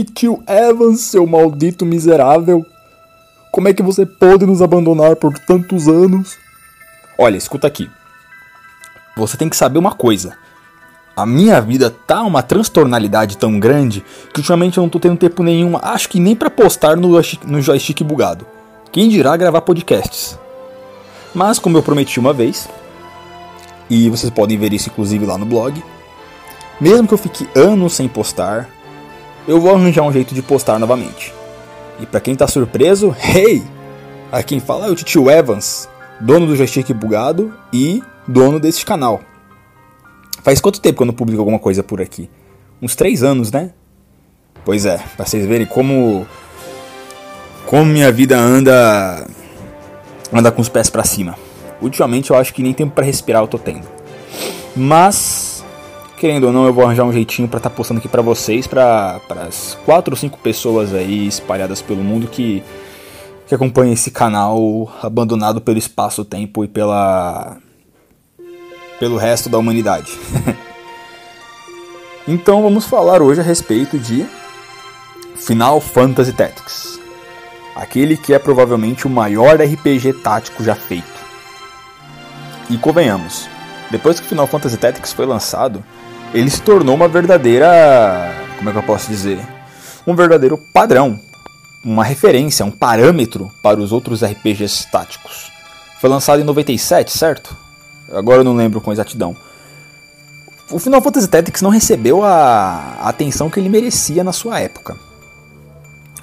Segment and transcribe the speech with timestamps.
[0.00, 2.64] Tio Evans, seu maldito miserável.
[3.50, 6.38] Como é que você pôde nos abandonar por tantos anos?
[7.18, 7.90] Olha, escuta aqui.
[9.14, 10.34] Você tem que saber uma coisa.
[11.14, 14.02] A minha vida tá uma transtornalidade tão grande
[14.32, 17.10] que ultimamente eu não tô tendo tempo nenhum, acho que nem para postar no,
[17.46, 18.46] no joystick bugado.
[18.90, 20.38] Quem dirá gravar podcasts?
[21.34, 22.66] Mas como eu prometi uma vez,
[23.90, 25.84] e vocês podem ver isso inclusive lá no blog,
[26.80, 28.70] mesmo que eu fique anos sem postar,
[29.46, 31.32] eu vou arranjar um jeito de postar novamente.
[32.00, 33.62] E para quem tá surpreso, hey!
[34.30, 35.88] A quem fala é o Tio Evans,
[36.20, 39.20] dono do joystick bugado e dono desse canal.
[40.42, 42.28] Faz quanto tempo que eu não publico alguma coisa por aqui?
[42.80, 43.70] Uns três anos, né?
[44.64, 46.26] Pois é, pra vocês verem como.
[47.66, 49.26] Como minha vida anda.
[50.32, 51.36] anda com os pés para cima.
[51.80, 53.86] Ultimamente eu acho que nem tempo para respirar eu tô tendo.
[54.74, 55.61] Mas.
[56.22, 58.64] Querendo ou não, eu vou arranjar um jeitinho para estar tá postando aqui para vocês,
[58.64, 62.62] para as quatro ou cinco pessoas aí espalhadas pelo mundo que,
[63.44, 67.56] que acompanham esse canal abandonado pelo espaço-tempo e pela
[69.00, 70.16] pelo resto da humanidade.
[72.28, 74.24] então vamos falar hoje a respeito de
[75.34, 77.00] Final Fantasy Tactics.
[77.74, 81.20] Aquele que é provavelmente o maior RPG tático já feito.
[82.70, 83.48] E convenhamos,
[83.90, 85.82] depois que Final Fantasy Tactics foi lançado,
[86.34, 87.68] ele se tornou uma verdadeira.
[88.56, 89.38] Como é que eu posso dizer?
[90.06, 91.18] Um verdadeiro padrão,
[91.84, 95.50] uma referência, um parâmetro para os outros RPGs táticos.
[96.00, 97.56] Foi lançado em 97, certo?
[98.12, 99.36] Agora eu não lembro com exatidão.
[100.70, 104.96] O Final Fantasy Tactics não recebeu a atenção que ele merecia na sua época.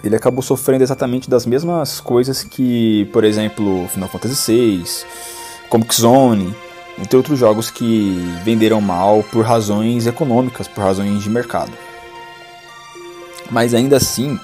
[0.03, 4.83] Ele acabou sofrendo exatamente das mesmas coisas que, por exemplo, Final Fantasy VI,
[5.69, 6.55] Comic Zone,
[7.01, 11.71] entre outros jogos que venderam mal por razões econômicas, por razões de mercado.
[13.49, 14.39] Mas ainda assim,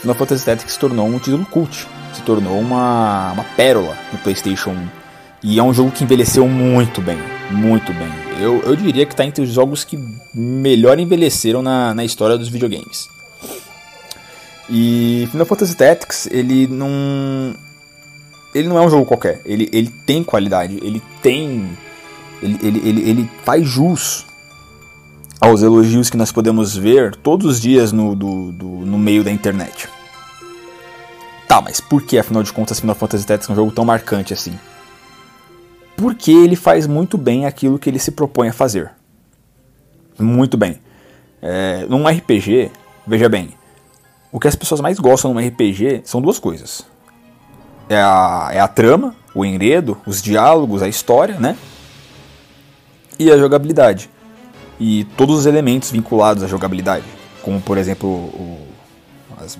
[0.00, 4.70] Final Fantasy Tactics se tornou um título cult, se tornou uma, uma pérola no PlayStation
[4.70, 4.88] 1
[5.42, 7.18] e é um jogo que envelheceu muito bem,
[7.50, 8.08] muito bem.
[8.40, 9.98] Eu, eu diria que está entre os jogos que
[10.34, 13.08] melhor envelheceram na, na história dos videogames.
[14.68, 17.54] E Final Fantasy Tactics, ele não
[18.54, 19.40] ele não é um jogo qualquer.
[19.44, 21.70] Ele, ele tem qualidade, ele tem
[22.42, 24.26] ele, ele, ele, ele faz jus
[25.40, 29.30] aos elogios que nós podemos ver todos os dias no, do, do, no meio da
[29.30, 29.88] internet.
[31.46, 34.32] Tá, mas por que afinal de contas Final Fantasy Tactics é um jogo tão marcante
[34.32, 34.58] assim?
[35.98, 38.92] porque ele faz muito bem aquilo que ele se propõe a fazer.
[40.16, 40.78] Muito bem.
[41.42, 42.70] É, num RPG,
[43.04, 43.50] veja bem,
[44.30, 46.86] o que as pessoas mais gostam num RPG são duas coisas:
[47.88, 51.56] é a, é a trama, o enredo, os diálogos, a história, né?
[53.18, 54.10] E a jogabilidade.
[54.78, 57.04] E todos os elementos vinculados à jogabilidade,
[57.42, 58.66] como por exemplo o,
[59.40, 59.58] as,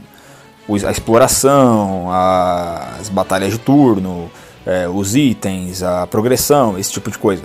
[0.85, 4.31] a exploração, as batalhas de turno,
[4.65, 7.43] é, os itens, a progressão, esse tipo de coisa.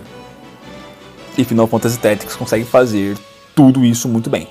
[1.38, 3.18] E Final Fantasy Tactics consegue fazer
[3.56, 4.48] tudo isso muito bem.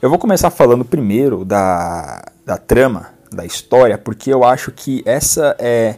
[0.00, 5.54] Eu vou começar falando primeiro da, da trama, da história, porque eu acho que essa
[5.58, 5.96] é,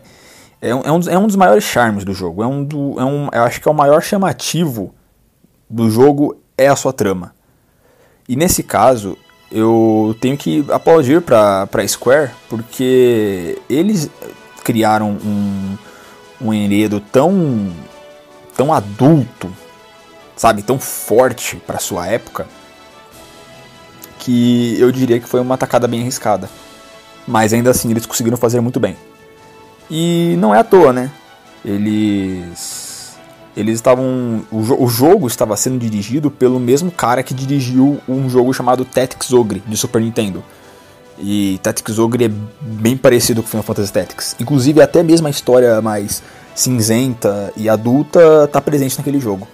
[0.63, 2.41] é, um, é, um, dos, é um dos maiores charmes do jogo.
[2.41, 4.95] É um do, é um, eu acho que é o maior chamativo
[5.69, 7.35] do jogo é a sua trama.
[8.29, 9.19] E nesse caso,
[9.51, 14.09] eu tenho que aplaudir para Square, porque eles
[14.63, 15.77] criaram um,
[16.41, 17.73] um enredo tão,
[18.57, 19.53] tão adulto,
[20.37, 22.47] sabe, tão forte para sua época,
[24.21, 26.49] que eu diria que foi uma atacada bem arriscada.
[27.27, 28.97] Mas ainda assim eles conseguiram fazer muito bem.
[29.95, 31.11] E não é à toa, né?
[31.63, 33.15] Eles
[33.55, 38.55] eles estavam o, o, jogo estava sendo dirigido pelo mesmo cara que dirigiu um jogo
[38.55, 40.43] chamado Tactics Ogre de Super Nintendo.
[41.19, 42.31] E Tactics Ogre é
[42.63, 44.37] bem parecido com Final Fantasy Tactics.
[44.41, 46.23] Inclusive, até mesmo a história mais
[46.55, 49.47] cinzenta e adulta tá presente naquele jogo.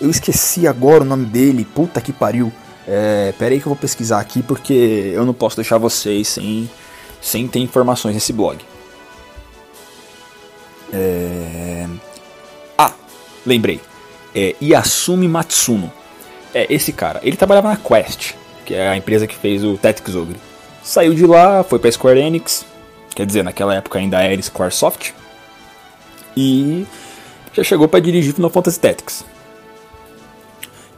[0.00, 2.50] Eu esqueci agora o nome dele, puta que pariu.
[2.88, 6.70] É, pera aí que eu vou pesquisar aqui porque eu não posso deixar vocês sem,
[7.20, 8.64] sem ter informações nesse blog.
[10.94, 11.86] É...
[12.78, 12.92] Ah,
[13.44, 13.80] lembrei.
[14.34, 15.92] É Yasumi Matsuno.
[16.54, 17.20] É esse cara.
[17.22, 20.36] Ele trabalhava na Quest, que é a empresa que fez o Tactics Ogre.
[20.82, 22.64] Saiu de lá, foi pra Square Enix,
[23.14, 25.12] quer dizer, naquela época ainda era Squaresoft,
[26.36, 26.86] e
[27.54, 29.24] já chegou para dirigir Final Fantasy Tactics.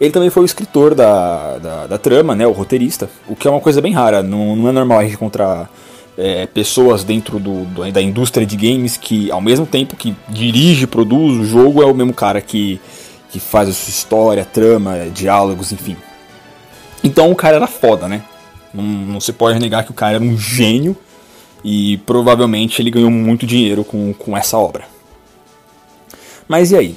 [0.01, 3.51] Ele também foi o escritor da, da, da, trama, né, o roteirista, o que é
[3.51, 5.71] uma coisa bem rara, não, não é normal a gente encontrar
[6.17, 10.87] é, pessoas dentro do, do, da indústria de games que, ao mesmo tempo que dirige,
[10.87, 12.81] produz o jogo, é o mesmo cara que,
[13.31, 15.97] que faz a sua história, trama, diálogos, enfim.
[17.05, 18.23] Então o cara era foda, né?
[18.73, 20.97] Não, não se pode negar que o cara era um gênio
[21.63, 24.85] e provavelmente ele ganhou muito dinheiro com, com essa obra.
[26.49, 26.97] Mas e aí?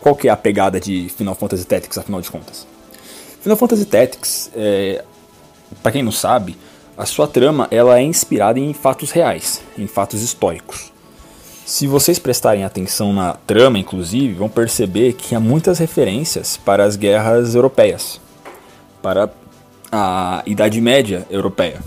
[0.00, 2.66] Qual que é a pegada de Final Fantasy Tactics, afinal de contas?
[3.40, 5.04] Final Fantasy Tactics, é,
[5.80, 6.56] para quem não sabe,
[7.02, 10.92] a sua trama ela é inspirada em fatos reais, em fatos históricos.
[11.66, 16.94] Se vocês prestarem atenção na trama, inclusive, vão perceber que há muitas referências para as
[16.94, 18.20] guerras europeias,
[19.02, 19.28] para
[19.90, 21.80] a Idade Média europeia.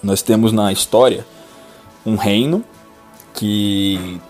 [0.00, 1.26] Nós temos na história
[2.06, 2.62] um reino
[3.34, 4.20] que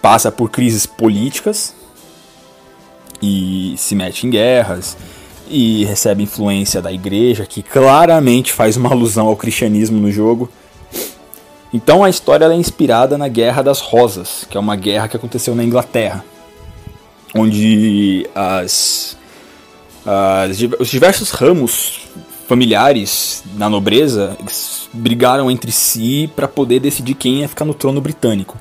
[0.00, 1.74] passa por crises políticas
[3.20, 4.96] e se mete em guerras
[5.48, 10.50] e recebe influência da igreja, que claramente faz uma alusão ao cristianismo no jogo.
[11.72, 15.54] Então a história é inspirada na Guerra das Rosas, que é uma guerra que aconteceu
[15.54, 16.24] na Inglaterra,
[17.34, 19.16] onde as,
[20.04, 22.00] as os diversos ramos
[22.46, 24.36] familiares na nobreza
[24.92, 28.58] brigaram entre si para poder decidir quem ia ficar no trono britânico.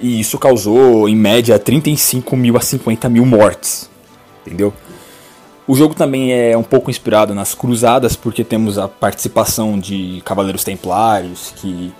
[0.00, 3.90] E isso causou, em média, 35 mil a 50 mil mortes.
[4.46, 4.72] Entendeu?
[5.66, 10.62] O jogo também é um pouco inspirado nas cruzadas, porque temos a participação de Cavaleiros
[10.62, 11.90] Templários, que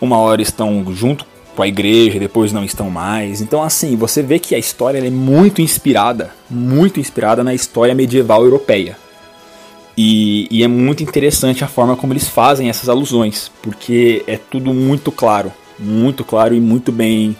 [0.00, 1.26] uma hora estão junto
[1.56, 3.40] com a igreja, depois não estão mais.
[3.40, 8.44] Então, assim, você vê que a história é muito inspirada, muito inspirada na história medieval
[8.44, 8.96] europeia.
[9.96, 14.72] E, e, é muito interessante a forma como eles fazem essas alusões, porque é tudo
[14.72, 17.36] muito claro, muito claro e muito bem,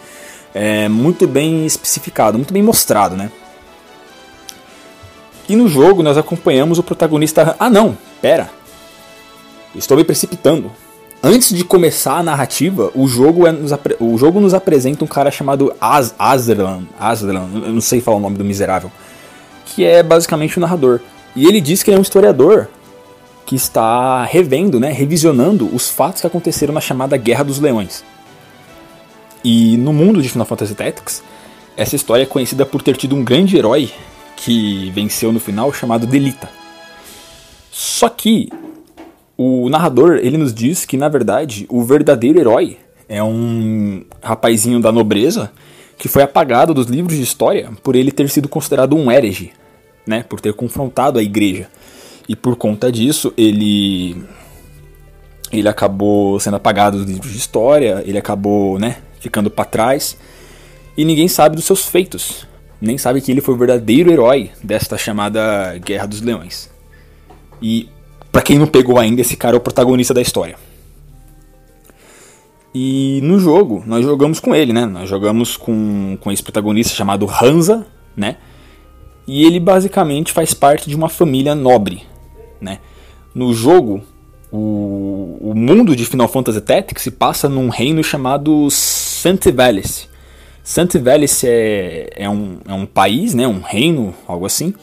[0.52, 3.30] é, muito bem especificado, muito bem mostrado, né?
[5.48, 7.56] E no jogo nós acompanhamos o protagonista.
[7.58, 8.50] Ah, não, pera.
[9.74, 10.70] Estou me precipitando.
[11.22, 15.30] Antes de começar a narrativa, o jogo, é, nos, o jogo nos apresenta um cara
[15.30, 16.82] chamado Az Azran.
[16.98, 18.90] Azran, eu não sei falar o nome do miserável.
[19.66, 21.00] Que é basicamente o narrador.
[21.34, 22.68] E ele diz que ele é um historiador
[23.46, 28.04] que está revendo, né, revisionando os fatos que aconteceram na chamada Guerra dos Leões.
[29.44, 31.22] E no mundo de Final Fantasy Tactics,
[31.76, 33.92] essa história é conhecida por ter tido um grande herói
[34.44, 36.50] que venceu no final, chamado Delita.
[37.70, 38.48] Só que
[39.36, 42.76] o narrador ele nos diz que na verdade o verdadeiro herói
[43.08, 45.52] é um rapazinho da nobreza
[45.96, 49.52] que foi apagado dos livros de história por ele ter sido considerado um herege,
[50.04, 51.68] né, por ter confrontado a igreja.
[52.28, 54.16] E por conta disso, ele
[55.52, 60.18] ele acabou sendo apagado dos livros de história, ele acabou, né, ficando para trás
[60.96, 62.50] e ninguém sabe dos seus feitos
[62.82, 66.68] nem sabe que ele foi o verdadeiro herói desta chamada Guerra dos Leões.
[67.62, 67.88] E
[68.32, 70.56] para quem não pegou ainda, esse cara é o protagonista da história.
[72.74, 74.84] E no jogo, nós jogamos com ele, né?
[74.84, 77.86] Nós jogamos com, com esse protagonista chamado Hansa,
[78.16, 78.36] né?
[79.28, 82.02] E ele basicamente faz parte de uma família nobre,
[82.60, 82.80] né?
[83.32, 84.02] No jogo,
[84.50, 90.08] o, o mundo de Final Fantasy Tactics se passa num reino chamado Santivalis,
[90.62, 94.74] Santivalis é, é, um, é um país, né, um reino, algo assim.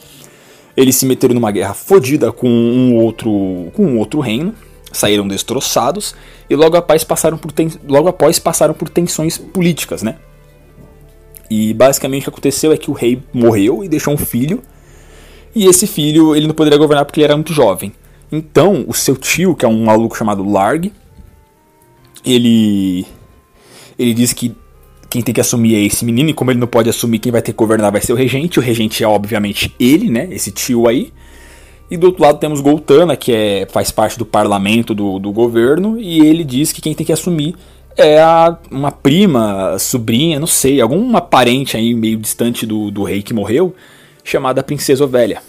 [0.76, 4.54] Eles se meteram numa guerra fodida com um outro, com um outro reino,
[4.92, 6.14] saíram destroçados
[6.48, 10.16] e logo após passaram por, ten, logo após passaram por tensões políticas, né?
[11.50, 14.62] E basicamente o que aconteceu é que o rei morreu e deixou um filho.
[15.54, 17.92] E esse filho ele não poderia governar porque ele era muito jovem.
[18.30, 20.92] Então, o seu tio, que é um maluco chamado Larg,
[22.24, 23.04] ele
[23.98, 24.54] ele diz que
[25.10, 27.42] quem tem que assumir é esse menino, e como ele não pode assumir, quem vai
[27.42, 28.60] ter que governar vai ser o regente.
[28.60, 30.28] O regente é, obviamente, ele, né?
[30.30, 31.12] Esse tio aí.
[31.90, 35.98] E do outro lado temos Goltana, que é, faz parte do parlamento do, do governo,
[35.98, 37.56] e ele diz que quem tem que assumir
[37.96, 43.22] é a, uma prima, sobrinha, não sei, alguma parente aí meio distante do, do rei
[43.22, 43.74] que morreu,
[44.22, 45.42] chamada Princesa Ovelha.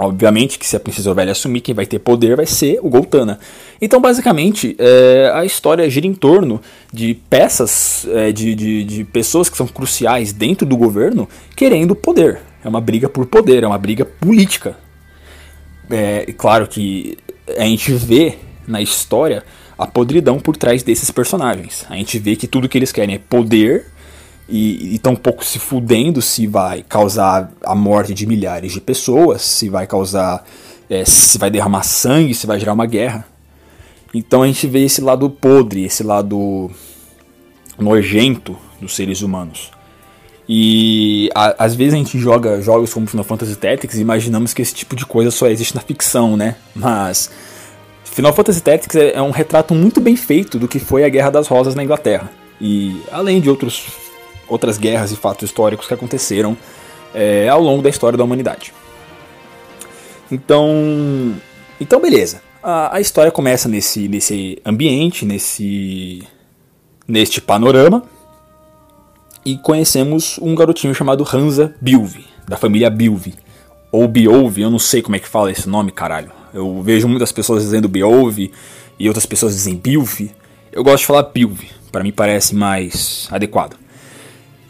[0.00, 3.40] Obviamente que se a Princesa Velha assumir, quem vai ter poder vai ser o Goltana.
[3.82, 6.60] Então, basicamente, é, a história gira em torno
[6.92, 12.38] de peças, é, de, de, de, pessoas que são cruciais dentro do governo querendo poder.
[12.64, 14.78] É uma briga por poder, é uma briga política.
[15.90, 17.18] É claro que
[17.56, 18.36] a gente vê
[18.68, 19.42] na história
[19.76, 21.84] a podridão por trás desses personagens.
[21.90, 23.86] A gente vê que tudo que eles querem é poder
[24.48, 29.68] e um pouco se fudendo se vai causar a morte de milhares de pessoas, se
[29.68, 30.44] vai causar.
[30.88, 33.26] É, se vai derramar sangue, se vai gerar uma guerra.
[34.14, 36.70] Então a gente vê esse lado podre, esse lado
[37.78, 39.70] nojento dos seres humanos.
[40.48, 44.62] E a, às vezes a gente joga jogos como Final Fantasy Tactics e imaginamos que
[44.62, 46.56] esse tipo de coisa só existe na ficção, né?
[46.74, 47.30] Mas
[48.02, 51.28] Final Fantasy Tactics é, é um retrato muito bem feito do que foi a Guerra
[51.28, 52.30] das Rosas na Inglaterra.
[52.58, 54.07] E além de outros
[54.48, 56.56] outras guerras e fatos históricos que aconteceram
[57.14, 58.72] é, ao longo da história da humanidade.
[60.30, 61.34] Então,
[61.80, 62.42] Então, beleza.
[62.62, 66.22] A, a história começa nesse, nesse ambiente, nesse
[67.06, 68.02] neste panorama.
[69.44, 73.34] E conhecemos um garotinho chamado Hansa Bilvi, da família Bilvi.
[73.90, 76.30] Ou Biolvi, eu não sei como é que fala esse nome, caralho.
[76.52, 78.52] Eu vejo muitas pessoas dizendo Biolvi
[78.98, 80.30] e outras pessoas dizem Bilvi.
[80.70, 83.76] Eu gosto de falar Bilvi, para mim parece mais adequado.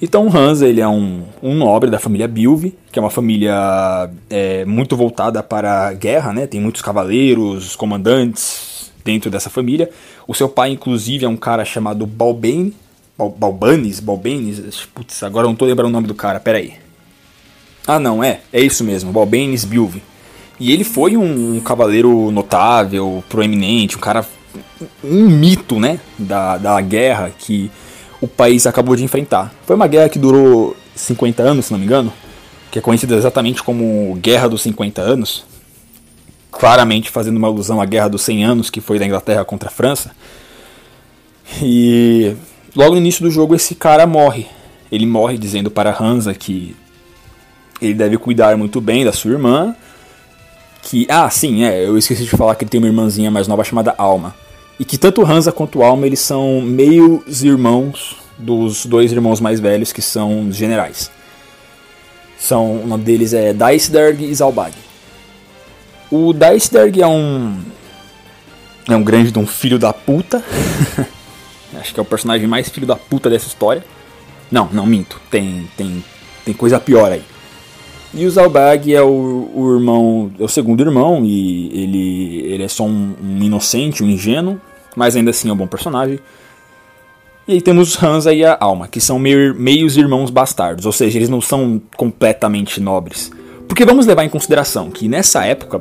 [0.01, 4.65] Então Hansa ele é um, um nobre da família Bilvi, que é uma família é,
[4.65, 6.47] muito voltada para a guerra, né?
[6.47, 9.91] Tem muitos cavaleiros, comandantes dentro dessa família.
[10.27, 12.75] O seu pai, inclusive, é um cara chamado Balbane,
[13.17, 16.75] Bal Balbanes, Balbanes, putz, agora eu não tô lembrando o nome do cara, pera aí.
[17.85, 20.03] Ah não, é, é isso mesmo, Balbanes Bilvi.
[20.61, 24.25] E ele foi um, um cavaleiro notável, proeminente, um cara,
[25.03, 27.71] um mito, né, da, da guerra que
[28.21, 29.53] o país acabou de enfrentar.
[29.67, 32.13] Foi uma guerra que durou 50 anos, se não me engano,
[32.71, 35.45] que é conhecida exatamente como Guerra dos 50 Anos,
[36.51, 39.73] claramente fazendo uma alusão à Guerra dos 100 Anos, que foi da Inglaterra contra a
[39.73, 40.11] França.
[41.63, 42.35] E
[42.75, 44.47] logo no início do jogo esse cara morre.
[44.91, 46.75] Ele morre dizendo para Hansa que
[47.81, 49.75] ele deve cuidar muito bem da sua irmã.
[50.83, 53.65] Que, ah, sim, é, eu esqueci de falar que ele tem uma irmãzinha mais nova
[53.65, 54.35] chamada Alma.
[54.79, 59.93] E que tanto Hansa quanto Alma eles são meios irmãos dos dois irmãos mais velhos
[59.93, 61.11] que são generais.
[62.39, 64.73] São, o nome deles é Daisderg e Zalbag.
[66.11, 67.59] O Daisderg é um
[68.89, 70.43] é um grande de um filho da puta.
[71.79, 73.85] Acho que é o personagem mais filho da puta dessa história.
[74.51, 75.21] Não, não minto.
[75.31, 76.05] Tem tem
[76.45, 77.23] tem coisa pior aí.
[78.15, 82.69] E o Zalbag é o, o, irmão, é o segundo irmão e ele, ele é
[82.69, 84.59] só um, um, inocente, um ingênuo,
[84.99, 86.19] mas ainda assim é um bom personagem.
[87.47, 91.17] E aí temos os e a Alma, que são meio, meios irmãos bastardos, ou seja,
[91.17, 93.31] eles não são completamente nobres.
[93.69, 95.81] Porque vamos levar em consideração que nessa época,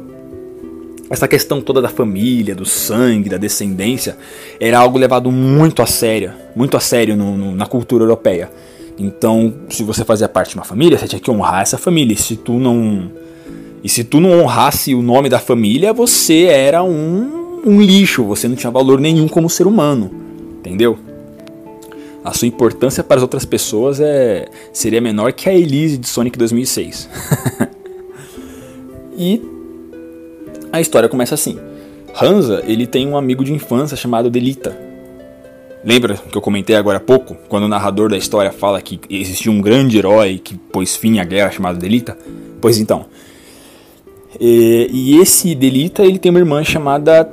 [1.10, 4.16] essa questão toda da família, do sangue, da descendência,
[4.60, 8.52] era algo levado muito a sério, muito a sério no, no, na cultura europeia.
[8.98, 12.14] Então, se você fazia parte de uma família, você tinha que honrar essa família.
[12.14, 13.12] E se tu não
[13.84, 18.48] e se tu não honrasse o nome da família, você era um, um lixo, você
[18.48, 20.12] não tinha valor nenhum como ser humano,
[20.60, 20.98] entendeu?
[22.24, 26.38] A sua importância para as outras pessoas é seria menor que a Elise de Sonic
[26.38, 27.10] 2006.
[29.18, 29.42] e
[30.72, 31.58] a história começa assim.
[32.22, 34.88] Hansa, ele tem um amigo de infância chamado Delita,
[35.88, 39.54] Lembra que eu comentei agora há pouco, quando o narrador da história fala que existiu
[39.54, 42.18] um grande herói que pôs fim à guerra chamado Delita?
[42.60, 43.06] Pois então.
[44.38, 47.30] E esse Delita, ele tem uma irmã chamada.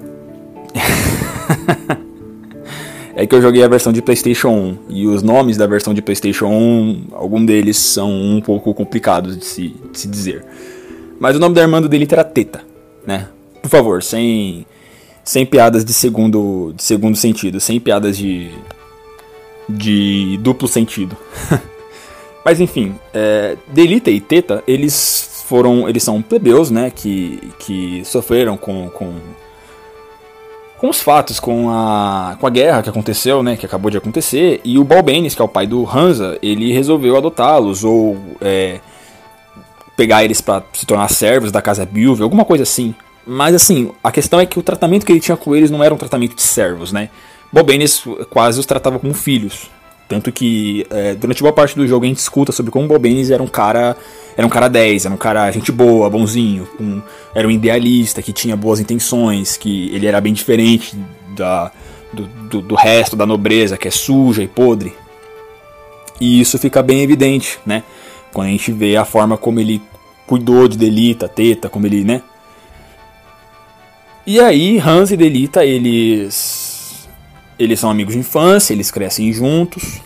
[3.16, 6.02] é que eu joguei a versão de PlayStation 1 e os nomes da versão de
[6.02, 10.45] PlayStation 1, algum deles são um pouco complicados de se, de se dizer.
[11.19, 12.62] Mas o nome da irmã do Delita era Teta,
[13.07, 13.28] né?
[13.62, 14.66] Por favor, sem
[15.25, 18.50] sem piadas de segundo, de segundo sentido, sem piadas de,
[19.69, 21.16] de duplo sentido.
[22.45, 28.57] Mas enfim, é, Delita e Teta, eles foram, eles são plebeus, né, que, que sofreram
[28.57, 29.14] com, com,
[30.84, 34.60] com os fatos, com a, com a guerra que aconteceu, né, que acabou de acontecer,
[34.62, 38.80] e o Balbenis, que é o pai do Hansa, ele resolveu adotá-los ou é,
[39.96, 42.94] pegar eles para se tornar servos da casa Bilve, alguma coisa assim.
[43.26, 45.94] Mas assim, a questão é que o tratamento que ele tinha com eles não era
[45.94, 47.08] um tratamento de servos, né?
[47.50, 49.70] Bobenes quase os tratava como filhos.
[50.08, 53.42] Tanto que é, durante boa parte do jogo a gente escuta sobre como Bobenes era
[53.42, 53.96] um cara.
[54.37, 57.00] Era um cara 10, era um cara gente boa, bonzinho, um,
[57.32, 60.96] era um idealista que tinha boas intenções, que ele era bem diferente
[61.37, 61.70] da,
[62.12, 64.92] do, do, do resto da nobreza, que é suja e podre.
[66.20, 67.84] E isso fica bem evidente, né?
[68.32, 69.80] Quando a gente vê a forma como ele
[70.26, 72.20] cuidou de Delita, Teta, como ele, né?
[74.26, 76.63] E aí, Hans e Delita, eles
[77.58, 80.00] eles são amigos de infância, eles crescem juntos.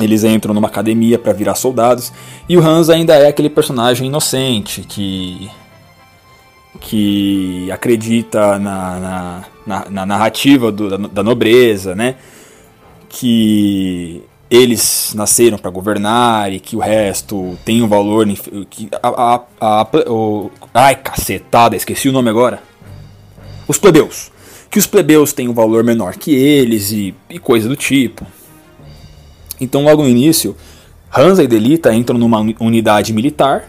[0.00, 2.12] Eles entram numa academia para virar soldados,
[2.48, 5.50] e o Hans ainda é aquele personagem inocente que
[6.80, 12.14] que acredita na, na, na, na narrativa do, da, da nobreza, né?
[13.08, 18.24] Que eles nasceram para governar e que o resto tem um valor.
[18.70, 22.62] Que a, a, a, o, ai, cacetada, esqueci o nome agora
[23.68, 24.32] os plebeus.
[24.70, 28.26] Que os plebeus têm um valor menor que eles e, e coisa do tipo.
[29.60, 30.56] Então, logo no início,
[31.16, 33.68] Hansa e Delita entram numa unidade militar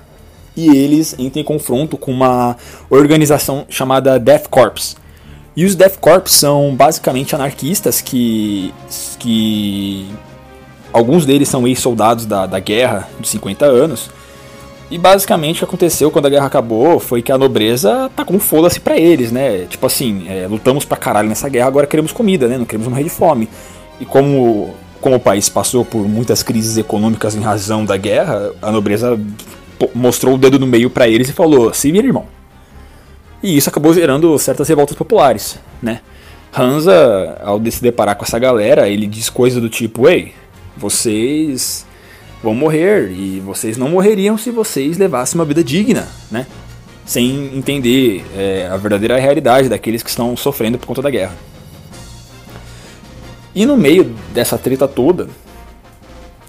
[0.55, 2.57] e eles entram em confronto com uma
[2.89, 4.97] organização chamada Death Corps.
[5.55, 8.73] E os Death Corps são basicamente anarquistas que.
[9.17, 10.05] que
[10.91, 14.09] alguns deles são ex-soldados da, da guerra de 50 anos
[14.91, 18.39] E basicamente o que aconteceu quando a guerra acabou foi que a nobreza tá com
[18.39, 19.65] foda-se pra eles, né?
[19.69, 22.57] Tipo assim, é, lutamos pra caralho nessa guerra, agora queremos comida, né?
[22.57, 23.47] Não queremos morrer de fome.
[23.99, 28.71] E como, como o país passou por muitas crises econômicas em razão da guerra, a
[28.71, 29.19] nobreza
[29.93, 32.25] mostrou o dedo no meio para eles e falou: se vira, irmão.
[33.43, 36.01] E isso acabou gerando certas revoltas populares, né?
[36.57, 40.33] Hansa, ao se deparar com essa galera, ele diz coisa do tipo: Ei,
[40.75, 41.85] vocês
[42.41, 46.47] vão morrer e vocês não morreriam se vocês levassem uma vida digna, né?
[47.05, 51.35] Sem entender é, a verdadeira realidade daqueles que estão sofrendo por conta da guerra.
[53.53, 55.27] E no meio dessa treta toda,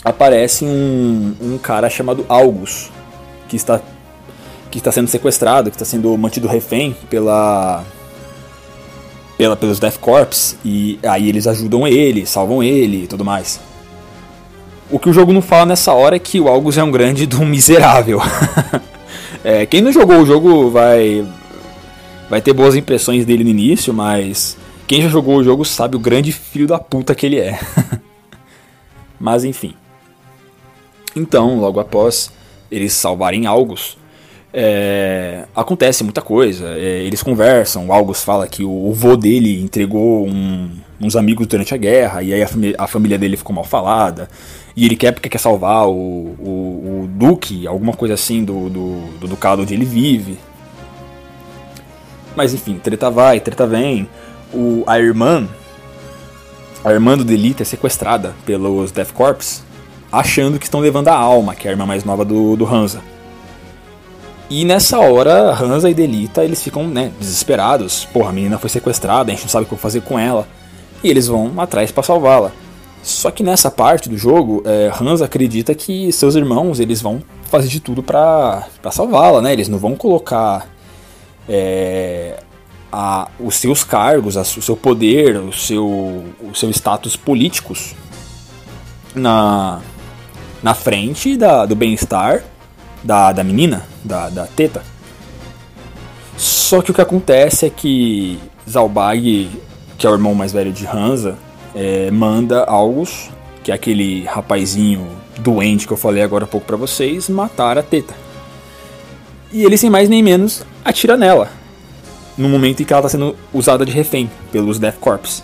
[0.04, 2.90] aparece um, um cara chamado Algus,
[3.48, 3.80] que está,
[4.70, 7.82] que está sendo sequestrado, que está sendo mantido refém pela,
[9.36, 13.58] pela pelos Death Corps, e aí eles ajudam ele, salvam ele e tudo mais.
[14.90, 17.24] O que o jogo não fala nessa hora é que o Algus é um grande
[17.24, 18.20] do miserável.
[19.44, 21.24] é, quem não jogou o jogo vai
[22.28, 24.56] vai ter boas impressões dele no início, mas
[24.86, 27.58] quem já jogou o jogo sabe o grande filho da puta que ele é.
[29.18, 29.74] mas enfim.
[31.14, 32.32] Então, logo após
[32.70, 33.96] eles salvarem Algus,
[34.52, 36.68] é, acontece muita coisa.
[36.76, 41.46] É, eles conversam, o Algus fala que o, o vô dele entregou um, uns amigos
[41.46, 44.28] durante a guerra, e aí a, a, família dele ficou mal falada,
[44.76, 49.00] e ele quer porque quer salvar o, o, o Duque, alguma coisa assim do, do,
[49.20, 50.38] do, ducado onde ele vive.
[52.36, 54.08] Mas enfim, treta vai, treta vem.
[54.52, 55.48] O, a irmã,
[56.84, 59.62] a irmã do Delita é sequestrada pelos Death Corps,
[60.12, 63.00] achando que estão levando a alma, que é a irmã mais nova do, do Hansa.
[64.50, 68.04] E nessa hora, Hansa e Delita, eles ficam, né, desesperados.
[68.06, 70.46] Porra, a menina foi sequestrada, a gente não sabe o que fazer com ela.
[71.04, 72.50] E eles vão atrás para salvá-la.
[73.00, 77.68] Só que nessa parte do jogo, é, Hans acredita que seus irmãos, eles vão fazer
[77.68, 79.52] de tudo para salvá-la, né?
[79.52, 80.68] Eles não vão colocar
[81.48, 82.42] é,
[82.90, 87.94] a, os seus cargos, a, o seu poder, o seu, o seu status políticos
[89.14, 89.80] na,
[90.60, 92.42] na frente da, do bem-estar
[93.02, 94.82] da, da menina, da, da teta.
[96.36, 99.50] Só que o que acontece é que Zalbag,
[99.98, 101.36] que é o irmão mais velho de Hansa,
[101.74, 103.30] é, manda August,
[103.62, 105.06] que é aquele rapazinho
[105.38, 108.14] doente que eu falei agora há pouco para vocês, matar a teta.
[109.52, 111.50] E ele, sem mais nem menos, atira nela.
[112.38, 115.42] No momento em que ela está sendo usada de refém pelos Death Corps.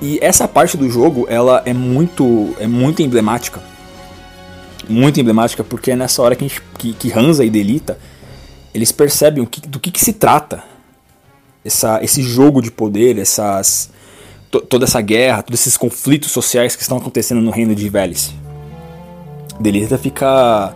[0.00, 3.60] E essa parte do jogo, ela é muito, é muito emblemática
[4.88, 7.98] muito emblemática porque é nessa hora que, gente, que, que Hansa e Delita
[8.72, 10.62] eles percebem que, do que, que se trata
[11.64, 13.90] essa, esse jogo de poder, essas,
[14.50, 18.34] to, toda essa guerra, todos esses conflitos sociais que estão acontecendo no reino de Veles.
[19.60, 20.74] Delita fica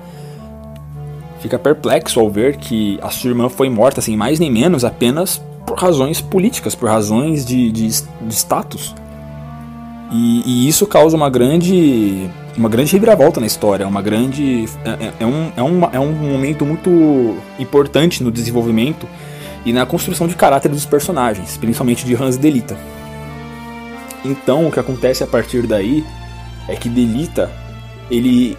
[1.40, 5.42] fica perplexo ao ver que a sua irmã foi morta sem mais nem menos apenas
[5.66, 8.94] por razões políticas, por razões de, de, de status.
[10.12, 15.12] E, e, isso causa uma grande uma grande reviravolta na história, uma grande é, é,
[15.20, 19.08] é, um, é, um, é um momento muito importante no desenvolvimento
[19.64, 22.76] e na construção de caráter dos personagens, principalmente de Hans Delita.
[24.24, 26.04] Então, o que acontece a partir daí
[26.68, 27.50] é que Delita
[28.10, 28.56] ele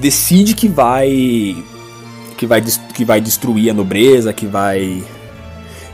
[0.00, 1.56] decide que vai
[2.36, 2.62] que vai
[2.94, 5.02] que vai destruir a nobreza, que vai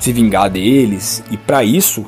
[0.00, 2.04] se vingar deles, e para isso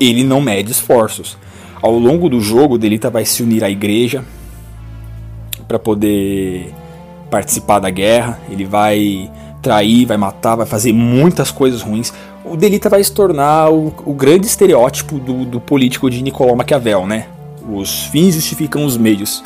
[0.00, 1.36] ele não mede esforços.
[1.82, 4.24] Ao longo do jogo, Delita vai se unir à igreja
[5.66, 6.72] para poder
[7.28, 8.40] participar da guerra.
[8.48, 9.28] Ele vai
[9.60, 12.12] trair, vai matar, vai fazer muitas coisas ruins.
[12.44, 17.04] O Delita vai se tornar o, o grande estereótipo do, do, político de Nicolau Maquiavel,
[17.04, 17.26] né?
[17.68, 19.42] Os fins justificam os meios.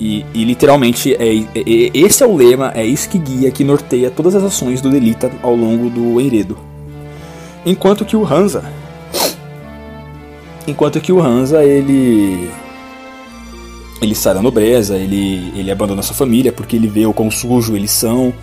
[0.00, 3.62] E, e literalmente é, é, é, esse é o lema, é isso que guia, que
[3.62, 6.58] norteia todas as ações do Delita ao longo do enredo.
[7.64, 8.64] Enquanto que o Hansa
[10.66, 12.50] Enquanto que o Hansa, ele.
[14.00, 17.76] Ele sai da nobreza, ele, ele abandona sua família porque ele vê o quão sujo
[17.76, 18.34] eles são,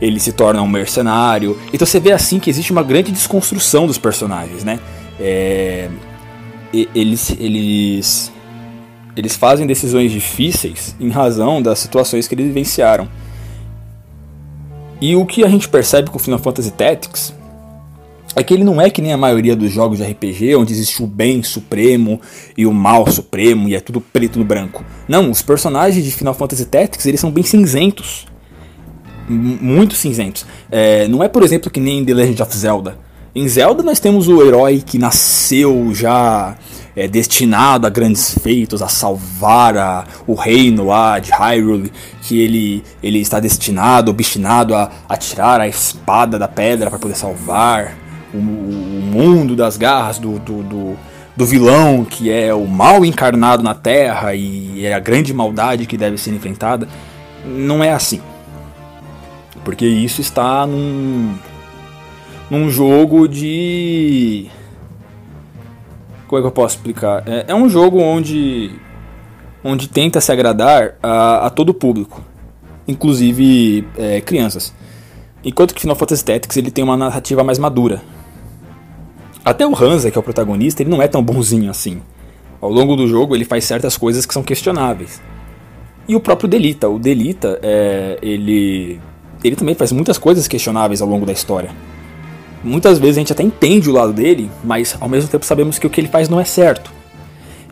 [0.00, 1.58] ele se torna um mercenário.
[1.70, 4.80] Então você vê assim que existe uma grande desconstrução dos personagens, né?
[5.20, 5.90] É,
[6.94, 8.32] eles, eles,
[9.14, 13.06] eles fazem decisões difíceis em razão das situações que eles vivenciaram.
[14.98, 17.34] E o que a gente percebe com Final Fantasy Tactics
[18.34, 21.02] é que ele não é que nem a maioria dos jogos de RPG, onde existe
[21.02, 22.20] o bem supremo
[22.56, 24.84] e o mal supremo e é tudo preto no branco.
[25.06, 28.26] Não, os personagens de Final Fantasy Tactics eles são bem cinzentos.
[29.28, 30.46] Muito cinzentos.
[30.70, 32.98] É, não é, por exemplo, que nem The Legend of Zelda.
[33.34, 36.56] Em Zelda nós temos o herói que nasceu já
[36.94, 41.90] é destinado a grandes feitos, a salvar a, o reino lá de Hyrule,
[42.22, 47.14] que ele, ele está destinado, obstinado a, a tirar a espada da pedra para poder
[47.14, 47.96] salvar
[48.32, 50.96] o, o, mundo das garras do, do, do,
[51.36, 55.96] do, vilão, que é o mal encarnado na Terra e é a grande maldade que
[55.96, 56.88] deve ser enfrentada.
[57.44, 58.20] Não é assim.
[59.64, 61.34] Porque isso está num,
[62.50, 64.50] num jogo de
[66.32, 67.22] como é que eu posso explicar?
[67.26, 68.70] É, é um jogo onde,
[69.62, 72.24] onde tenta se agradar a, a todo o público,
[72.88, 74.72] inclusive é, crianças.
[75.44, 78.00] Enquanto que Final Fantasy Tactics ele tem uma narrativa mais madura.
[79.44, 82.00] Até o Hansa, que é o protagonista, ele não é tão bonzinho assim.
[82.60, 85.20] Ao longo do jogo ele faz certas coisas que são questionáveis.
[86.06, 89.00] E o próprio Delita, o Delita, é, ele,
[89.42, 91.70] ele também faz muitas coisas questionáveis ao longo da história
[92.62, 95.86] muitas vezes a gente até entende o lado dele, mas ao mesmo tempo sabemos que
[95.86, 96.92] o que ele faz não é certo.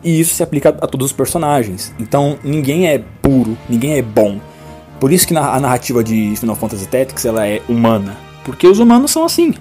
[0.03, 1.93] E isso se aplica a todos os personagens.
[1.99, 4.39] Então ninguém é puro, ninguém é bom.
[4.99, 9.11] Por isso que a narrativa de Final Fantasy Tactics ela é humana, porque os humanos
[9.11, 9.53] são assim.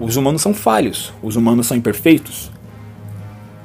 [0.00, 2.50] Os humanos são falhos, os humanos são imperfeitos.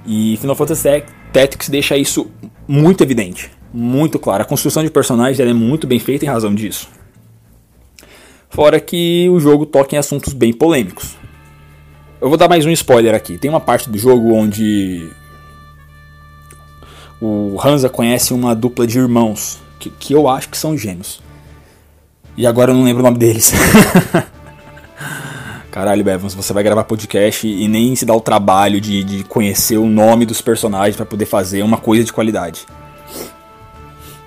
[0.06, 2.30] E Final Fantasy Tactics deixa isso
[2.68, 4.44] muito evidente, muito claro.
[4.44, 6.90] A construção de personagens é muito bem feita em razão disso.
[8.50, 11.16] Fora que o jogo toca em assuntos bem polêmicos.
[12.22, 13.38] Eu vou dar mais um spoiler aqui.
[13.38, 15.10] Tem uma parte do jogo onde
[17.22, 21.22] o Hansa conhece uma dupla de irmãos, que, que eu acho que são gêmeos.
[22.38, 23.54] E agora eu não lembro o nome deles.
[25.76, 29.76] Caralho, Bevans, você vai gravar podcast e nem se dá o trabalho de, de conhecer
[29.78, 32.66] o nome dos personagens para poder fazer uma coisa de qualidade.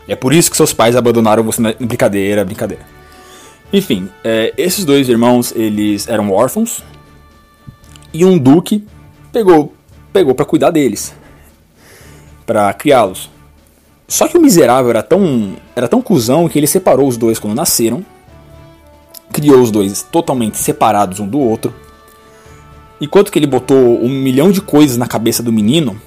[0.06, 2.84] É por isso que seus pais abandonaram você na brincadeira, brincadeira.
[3.72, 6.84] Enfim, é, esses dois irmãos, eles eram órfãos.
[8.12, 8.86] E um duque
[9.32, 9.72] pegou
[10.12, 11.14] pegou para cuidar deles.
[12.44, 13.30] para criá-los.
[14.06, 17.54] Só que o miserável era tão, era tão cuzão que ele separou os dois quando
[17.54, 18.04] nasceram.
[19.32, 21.74] Criou os dois totalmente separados um do outro.
[23.00, 26.00] Enquanto que ele botou um milhão de coisas na cabeça do menino,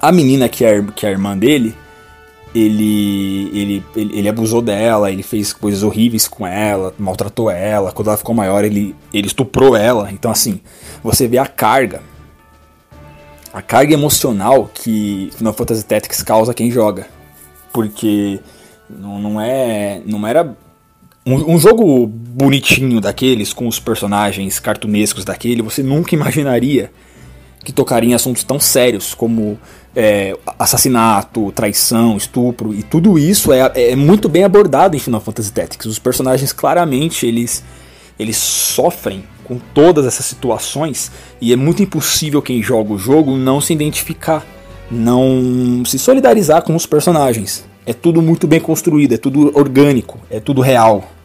[0.00, 1.76] a menina que é, que é a irmã dele
[2.54, 7.92] ele, ele, ele, ele, abusou dela, ele fez coisas horríveis com ela, maltratou ela.
[7.92, 10.10] Quando ela ficou maior, ele, ele estuprou ela.
[10.10, 10.60] Então, assim,
[11.02, 12.02] você vê a carga,
[13.52, 17.06] a carga emocional que Final Fantasy Tactics causa quem joga.
[17.72, 18.40] Porque
[18.88, 20.56] não, não, é, não era
[21.34, 26.90] um, um, jogo bonitinho daqueles, com os personagens cartunescos daquele, você nunca imaginaria
[27.64, 29.58] que tocaria em assuntos tão sérios como
[29.94, 35.52] é, assassinato, traição, estupro e tudo isso é, é muito bem abordado em Final Fantasy
[35.52, 35.86] Tactics.
[35.86, 37.64] Os personagens claramente eles
[38.18, 41.10] eles sofrem com todas essas situações
[41.40, 44.44] e é muito impossível quem joga o jogo não se identificar,
[44.90, 47.64] não se solidarizar com os personagens.
[47.86, 51.17] É tudo muito bem construído, é tudo orgânico, é tudo real.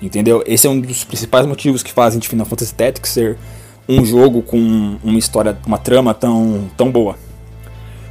[0.00, 0.42] Entendeu?
[0.46, 3.36] Esse é um dos principais motivos que fazem de Final Fantasy Tactics ser
[3.88, 7.16] um jogo com uma história, uma trama tão, tão boa.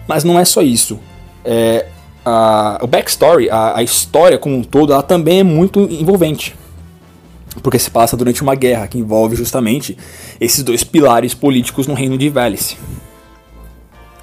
[0.08, 1.00] Mas não é só isso.
[1.44, 1.88] É,
[2.26, 6.56] a, o backstory, a, a história como um todo, ela também é muito envolvente.
[7.64, 9.98] Porque se passa durante uma guerra que envolve justamente
[10.40, 12.78] esses dois pilares políticos no reino de Velice.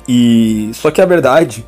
[0.09, 1.65] E só que a verdade,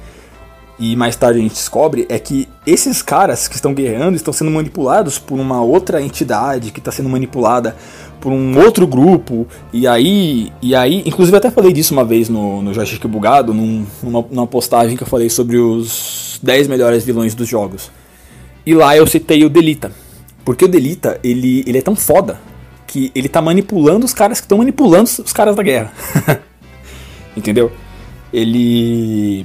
[0.79, 4.51] e mais tarde a gente descobre, é que esses caras que estão guerreando estão sendo
[4.51, 7.77] manipulados por uma outra entidade que está sendo manipulada
[8.21, 9.47] por um outro grupo.
[9.73, 13.85] E aí, e aí, inclusive até falei disso uma vez no, no Joystick Bugado, num,
[14.01, 17.91] numa, numa postagem que eu falei sobre os 10 melhores vilões dos jogos.
[18.65, 19.91] E lá eu citei o Delita.
[20.45, 22.41] Porque o Delita, ele, ele é tão foda
[22.87, 25.93] que ele tá manipulando os caras que estão manipulando os caras da guerra.
[27.37, 27.73] Entendeu?
[28.33, 29.45] Ele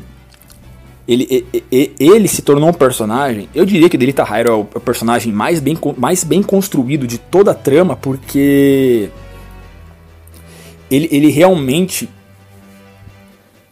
[1.07, 3.49] ele, ele, ele, se tornou um personagem.
[3.53, 7.51] Eu diria que Delita Hyrule é o personagem mais bem, mais bem construído de toda
[7.51, 9.09] a trama, porque
[10.89, 12.09] ele, ele realmente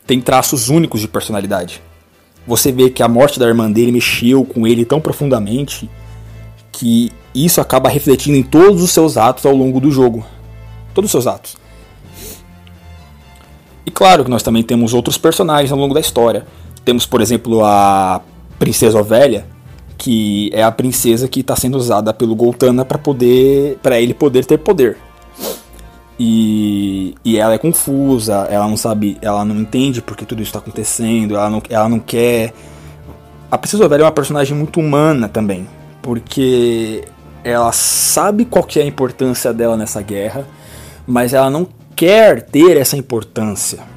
[0.06, 1.82] tem traços únicos de personalidade.
[2.46, 5.90] Você vê que a morte da irmã dele mexeu com ele tão profundamente
[6.72, 10.26] que isso acaba refletindo em todos os seus atos ao longo do jogo.
[10.94, 11.56] Todos os seus atos.
[13.86, 16.46] E claro que nós também temos outros personagens ao longo da história.
[16.84, 18.22] Temos, por exemplo, a
[18.58, 19.46] Princesa Ovelha,
[19.98, 24.46] que é a princesa que está sendo usada pelo Goltana para poder, para ele poder
[24.46, 24.98] ter poder.
[26.20, 30.60] E, e ela é confusa, ela não sabe, ela não entende porque tudo isso está
[30.60, 32.54] acontecendo, ela não, ela não quer.
[33.50, 35.68] A Princesa Ovelha é uma personagem muito humana também,
[36.02, 37.04] porque
[37.44, 40.48] ela sabe qual que é a importância dela nessa guerra,
[41.06, 43.91] mas ela não quer ter essa importância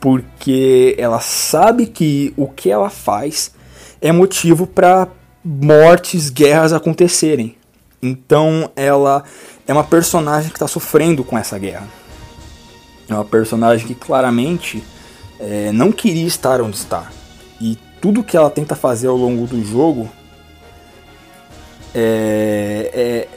[0.00, 3.52] porque ela sabe que o que ela faz
[4.00, 5.08] é motivo para
[5.44, 7.56] mortes, guerras acontecerem.
[8.02, 9.24] Então ela
[9.66, 11.88] é uma personagem que está sofrendo com essa guerra.
[13.08, 14.82] É uma personagem que claramente
[15.38, 17.10] é, não queria estar onde está.
[17.60, 20.10] E tudo que ela tenta fazer ao longo do jogo
[21.94, 23.28] é,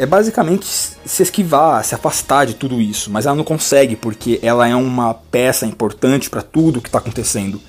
[0.00, 4.66] é, basicamente se esquivar, se afastar de tudo isso, mas ela não consegue porque ela
[4.66, 7.60] é uma peça importante para tudo que está acontecendo.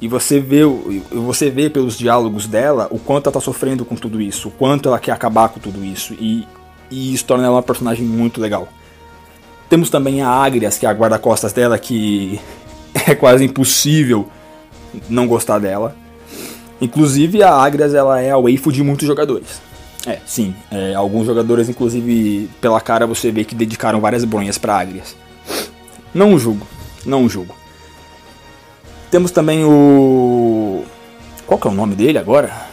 [0.00, 0.62] E você vê,
[1.12, 4.88] você vê pelos diálogos dela o quanto ela está sofrendo com tudo isso, o quanto
[4.88, 6.46] ela quer acabar com tudo isso, e,
[6.90, 8.66] e isso torna ela uma personagem muito legal.
[9.68, 12.40] Temos também a Agrias, que é a guarda-costas dela, que
[13.06, 14.26] é quase impossível
[15.06, 15.94] não gostar dela.
[16.80, 19.67] Inclusive a Agrias ela é a waifu de muitos jogadores.
[20.06, 20.54] É, sim.
[20.70, 25.16] É, alguns jogadores, inclusive, pela cara você vê que dedicaram várias bronhas para Agrias.
[26.14, 26.66] Não julgo,
[27.04, 27.54] não julgo.
[29.10, 30.84] Temos também o.
[31.46, 32.68] Qual que é o nome dele agora?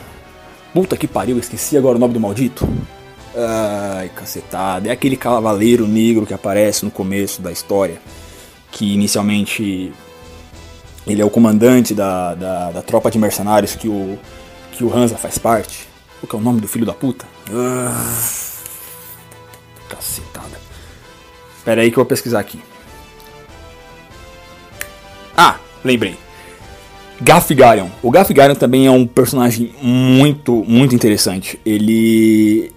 [0.74, 2.68] Puta que pariu, esqueci agora o nome do maldito.
[3.36, 4.90] Ai, cacetada.
[4.90, 7.98] É aquele cavaleiro negro que aparece no começo da história.
[8.72, 9.94] Que inicialmente
[11.08, 14.18] ele é o comandante da, da, da tropa de mercenários que o,
[14.74, 15.88] que o Hansa faz parte.
[16.20, 17.26] Qual que é o nome do filho da puta?
[17.52, 18.12] Ah,
[19.90, 20.60] cacetada.
[21.64, 22.60] Pera aí que eu vou pesquisar aqui.
[25.36, 26.18] Ah, lembrei.
[27.22, 27.88] Gafgarion.
[28.02, 31.60] O Gafgarion também é um personagem muito, muito interessante.
[31.66, 32.72] Ele.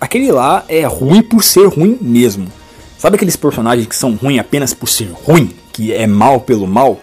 [0.00, 2.50] Aquele lá é ruim por ser ruim mesmo.
[2.98, 5.54] Sabe aqueles personagens que são ruins apenas por ser ruim?
[5.72, 7.00] Que é mal pelo mal?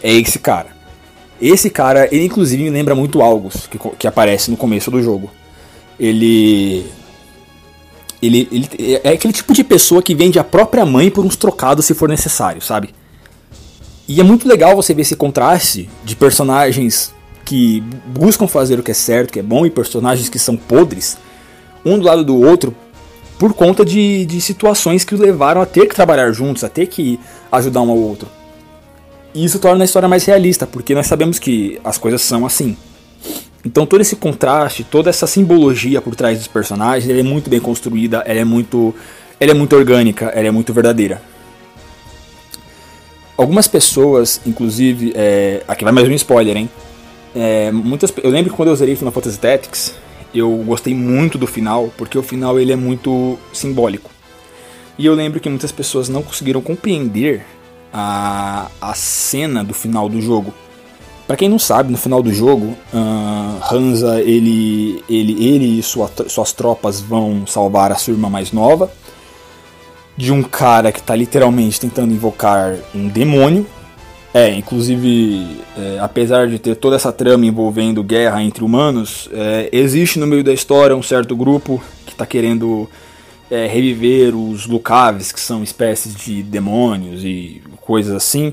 [0.00, 0.77] É esse cara.
[1.40, 5.30] Esse cara, ele inclusive me lembra muito Algos, que, que aparece no começo do jogo.
[5.98, 6.84] Ele,
[8.20, 8.48] ele.
[8.50, 11.94] Ele é aquele tipo de pessoa que vende a própria mãe por uns trocados se
[11.94, 12.94] for necessário, sabe?
[14.08, 17.12] E é muito legal você ver esse contraste de personagens
[17.44, 21.18] que buscam fazer o que é certo, que é bom, e personagens que são podres,
[21.84, 22.74] um do lado do outro,
[23.38, 26.86] por conta de, de situações que o levaram a ter que trabalhar juntos, a ter
[26.86, 27.20] que
[27.52, 28.28] ajudar um ao outro.
[29.34, 32.76] E isso torna a história mais realista, porque nós sabemos que as coisas são assim.
[33.64, 37.60] Então todo esse contraste, toda essa simbologia por trás dos personagens, ela é muito bem
[37.60, 38.94] construída, ela é muito,
[39.38, 41.20] ela é muito orgânica, ela é muito verdadeira.
[43.36, 46.70] Algumas pessoas, inclusive, é, aqui vai mais um spoiler, hein?
[47.34, 49.94] É, muitas, eu lembro que quando eu zerei Final Fantasy Tactics,
[50.34, 54.10] eu gostei muito do final, porque o final ele é muito simbólico.
[54.98, 57.44] E eu lembro que muitas pessoas não conseguiram compreender
[57.92, 60.52] a, a cena do final do jogo.
[61.26, 66.10] Para quem não sabe, no final do jogo, uh, Hansa ele, ele, ele e sua,
[66.26, 68.90] suas tropas vão salvar a sua irmã mais nova
[70.18, 73.64] de um cara que está literalmente tentando invocar um demônio.
[74.34, 80.18] É, inclusive, é, apesar de ter toda essa trama envolvendo guerra entre humanos, é, existe
[80.18, 82.88] no meio da história um certo grupo que está querendo
[83.50, 88.52] é, reviver os Lucaves, que são espécies de demônios e coisas assim.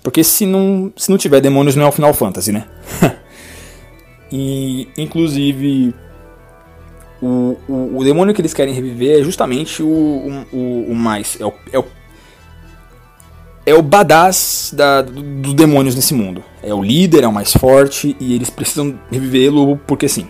[0.00, 2.64] Porque se não, se não tiver demônios não é o Final Fantasy, né?
[4.30, 5.92] e inclusive
[7.20, 11.36] o, o, o, demônio que eles querem reviver é justamente o, o, o mais.
[11.40, 11.84] É o, é o,
[13.66, 16.44] é o badass da, dos demônios nesse mundo.
[16.62, 20.28] É o líder, é o mais forte e eles precisam revivê-lo porque sim.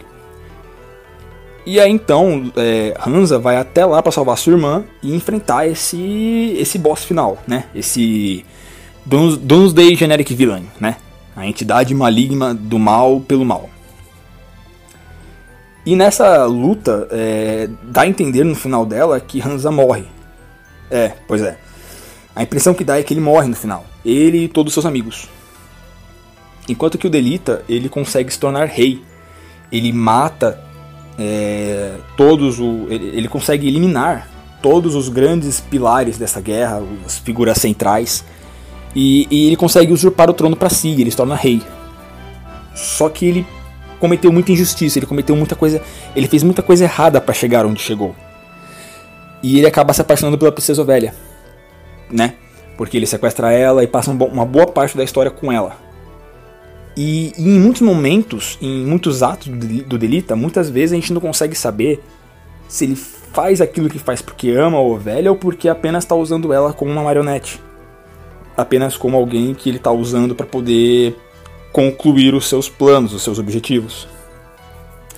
[1.66, 6.56] E aí então, é, Hansa vai até lá para salvar sua irmã e enfrentar esse
[6.56, 7.64] esse boss final, né?
[7.74, 8.44] Esse
[9.04, 10.96] Doomsday Generic Villain, né?
[11.34, 13.68] A entidade maligna do mal pelo mal.
[15.84, 20.04] E nessa luta, é, dá a entender no final dela que Hansa morre.
[20.88, 21.58] É, pois é.
[22.34, 23.84] A impressão que dá é que ele morre no final.
[24.04, 25.28] Ele e todos os seus amigos.
[26.68, 29.02] Enquanto que o Delita, ele consegue se tornar rei.
[29.70, 30.65] Ele mata
[31.18, 34.28] é, todos o, ele, ele, consegue eliminar
[34.60, 38.24] todos os grandes pilares dessa guerra, as figuras centrais,
[38.94, 41.62] e, e ele consegue usurpar o trono para si, ele se torna rei.
[42.74, 43.46] Só que ele
[43.98, 45.80] cometeu muita injustiça, ele cometeu muita coisa,
[46.14, 48.14] ele fez muita coisa errada para chegar onde chegou.
[49.42, 51.14] E ele acaba se apaixonando pela princesa velha,
[52.10, 52.34] né?
[52.76, 55.85] Porque ele sequestra ela e passa uma boa parte da história com ela.
[56.96, 61.20] E, e, em muitos momentos, em muitos atos do Delita, muitas vezes a gente não
[61.20, 62.02] consegue saber
[62.68, 66.52] se ele faz aquilo que faz porque ama a ovelha ou porque apenas está usando
[66.52, 67.60] ela como uma marionete.
[68.56, 71.14] Apenas como alguém que ele está usando para poder
[71.70, 74.08] concluir os seus planos, os seus objetivos.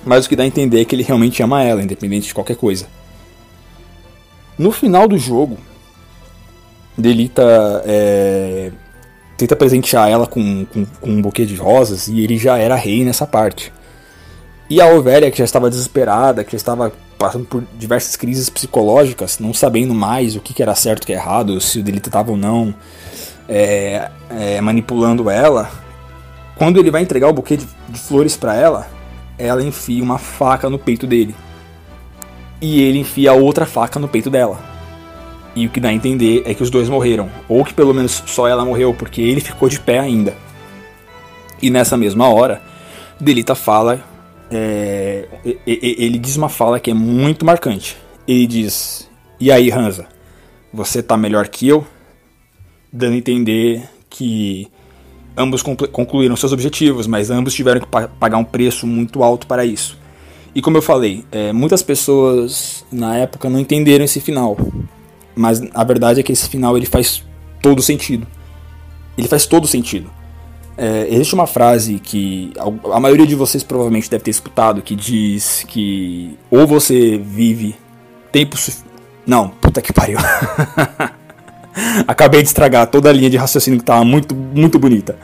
[0.05, 2.57] Mas o que dá a entender é que ele realmente ama ela, independente de qualquer
[2.57, 2.87] coisa.
[4.57, 5.57] No final do jogo,
[6.97, 8.73] Delita é,
[9.39, 13.05] tenta presentear ela com, com, com, um buquê de rosas e ele já era rei
[13.05, 13.71] nessa parte.
[14.69, 19.39] E a Ovelha, que já estava desesperada, que já estava passando por diversas crises psicológicas,
[19.39, 22.31] não sabendo mais o que, era certo o que era errado, se o Delita estava
[22.31, 22.75] ou não
[23.47, 25.71] é, é, manipulando ela,
[26.55, 28.87] quando ele vai entregar o buquê de, de flores para ela,
[29.37, 31.33] ela enfia uma faca no peito dele.
[32.61, 34.68] E ele enfia outra faca no peito dela.
[35.59, 37.29] E o que dá a entender é que os dois morreram.
[37.47, 40.33] Ou que pelo menos só ela morreu, porque ele ficou de pé ainda.
[41.61, 42.61] E nessa mesma hora,
[43.19, 44.01] Delita fala.
[44.51, 45.27] É,
[45.67, 47.97] ele diz uma fala que é muito marcante.
[48.27, 50.07] Ele diz: E aí, Hansa,
[50.73, 51.85] você tá melhor que eu?
[52.91, 54.71] Dando a entender que
[55.39, 59.97] Ambos concluíram seus objetivos, mas ambos tiveram que pagar um preço muito alto para isso.
[60.53, 64.57] E como eu falei, é, muitas pessoas na época não entenderam esse final.
[65.39, 67.23] Mas a verdade é que esse final ele faz
[67.61, 68.27] todo sentido.
[69.17, 70.09] Ele faz todo sentido.
[70.77, 72.51] É, existe uma frase que
[72.91, 77.75] a maioria de vocês provavelmente deve ter escutado que diz que ou você vive
[78.31, 78.55] tempo
[79.27, 80.17] não puta que pariu
[82.07, 85.17] Acabei de estragar toda a linha de raciocínio que estava muito, muito bonita.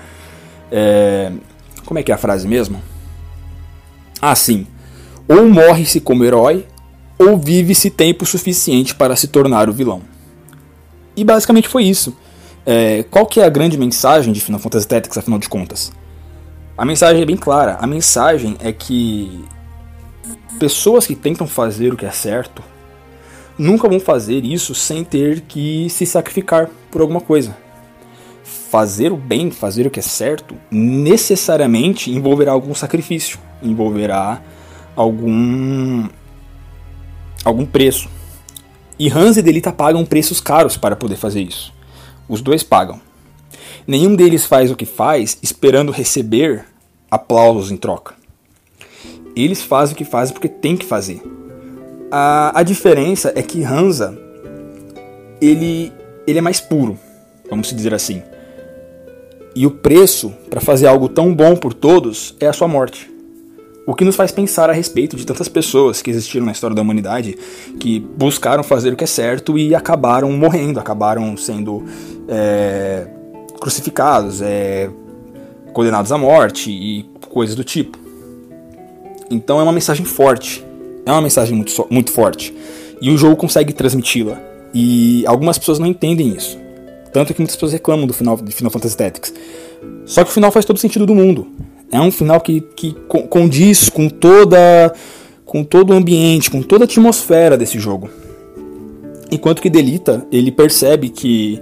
[0.71, 1.31] É...
[1.85, 2.81] Como é que é a frase mesmo?
[4.21, 4.65] Ah, sim.
[5.27, 6.65] Ou morre-se como herói,
[7.17, 10.01] ou vive-se tempo suficiente para se tornar o vilão.
[11.15, 12.15] E basicamente foi isso.
[12.65, 13.03] É...
[13.03, 15.91] Qual que é a grande mensagem de Final Fantasy Tactics, afinal de contas?
[16.77, 17.77] A mensagem é bem clara.
[17.79, 19.45] A mensagem é que
[20.59, 22.61] pessoas que tentam fazer o que é certo
[23.57, 27.55] nunca vão fazer isso sem ter que se sacrificar por alguma coisa.
[28.43, 34.41] Fazer o bem, fazer o que é certo, necessariamente envolverá algum sacrifício, envolverá
[34.95, 36.07] algum
[37.45, 38.09] algum preço.
[38.97, 41.71] E Hans e Delita pagam preços caros para poder fazer isso.
[42.27, 42.99] Os dois pagam.
[43.85, 46.65] Nenhum deles faz o que faz esperando receber
[47.09, 48.15] aplausos em troca.
[49.35, 51.21] Eles fazem o que fazem porque tem que fazer.
[52.11, 54.17] A, a diferença é que Hansa
[55.41, 55.91] ele,
[56.25, 56.97] ele é mais puro,
[57.49, 58.23] vamos dizer assim.
[59.55, 63.14] E o preço para fazer algo tão bom por todos é a sua morte.
[63.85, 66.81] O que nos faz pensar a respeito de tantas pessoas que existiram na história da
[66.81, 67.37] humanidade
[67.79, 71.83] que buscaram fazer o que é certo e acabaram morrendo, acabaram sendo
[72.27, 73.07] é,
[73.59, 74.89] crucificados, é,
[75.73, 77.97] condenados à morte e coisas do tipo.
[79.29, 80.65] Então é uma mensagem forte
[81.05, 82.53] é uma mensagem muito, muito forte.
[82.99, 84.41] E o jogo consegue transmiti-la.
[84.73, 86.57] E algumas pessoas não entendem isso.
[87.13, 89.33] Tanto que muitas pessoas reclamam do final de Final Fantasy Tactics.
[90.05, 91.47] Só que o final faz todo sentido do mundo.
[91.91, 92.93] É um final que, que
[93.29, 94.93] condiz com toda
[95.45, 98.09] com todo o ambiente, com toda a atmosfera desse jogo.
[99.31, 101.61] Enquanto que Delita, ele percebe que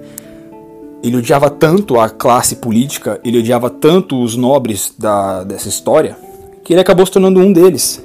[1.04, 6.18] ele odiava tanto a classe política, ele odiava tanto os nobres da, dessa história,
[6.64, 8.04] que ele acabou se tornando um deles.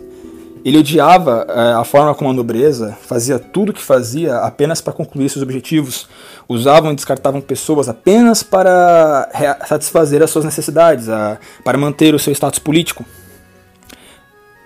[0.65, 4.93] Ele odiava é, a forma como a nobreza fazia tudo o que fazia apenas para
[4.93, 6.09] concluir seus objetivos.
[6.49, 9.29] Usavam e descartavam pessoas apenas para
[9.67, 13.05] satisfazer as suas necessidades, a, para manter o seu status político.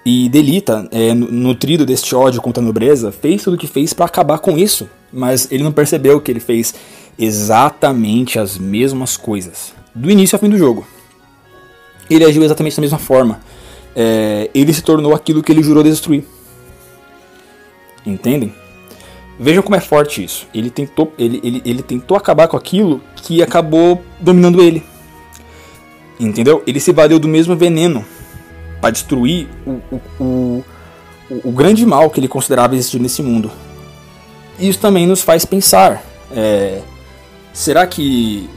[0.05, 4.07] E Delita, é, nutrido deste ódio contra a nobreza, fez tudo o que fez para
[4.07, 6.75] acabar com isso, mas ele não percebeu que ele fez
[7.17, 10.85] exatamente as mesmas coisas, do início ao fim do jogo.
[12.11, 13.41] Ele agiu exatamente da mesma forma
[13.95, 16.25] é, ele se tornou aquilo que ele jurou destruir.
[18.05, 18.53] Entendem?
[19.39, 20.47] Vejam como é forte isso.
[20.55, 24.83] Ele tentou, ele, ele, ele tentou acabar com aquilo que acabou dominando ele.
[26.19, 26.63] Entendeu?
[26.67, 28.05] Ele se valeu do mesmo veneno
[28.81, 30.65] para destruir o, o, o,
[31.45, 33.51] o, grande mal que ele considerava existir nesse mundo.
[34.59, 36.81] Isso também nos faz pensar: é,
[37.53, 38.49] será que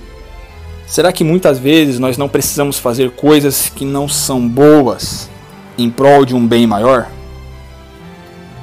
[0.88, 5.30] Será que muitas vezes nós não precisamos fazer coisas que não são boas
[5.78, 7.10] em prol de um bem maior?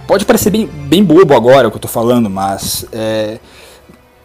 [0.07, 3.39] Pode parecer bem, bem bobo agora o que eu estou falando, mas é,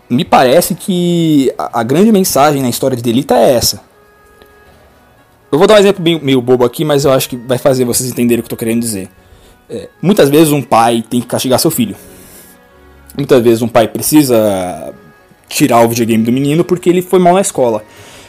[0.09, 3.81] me parece que a, a, grande mensagem na história de Delita é essa.
[5.51, 7.85] Eu vou dar um exemplo bem, meio bobo aqui, mas eu acho que vai fazer
[7.85, 9.09] vocês entenderem o que eu estou querendo dizer.
[9.69, 11.95] É, muitas vezes um pai tem que castigar seu filho.
[13.17, 14.93] Muitas vezes um pai precisa
[15.47, 17.83] tirar o videogame do menino porque ele foi mal na escola.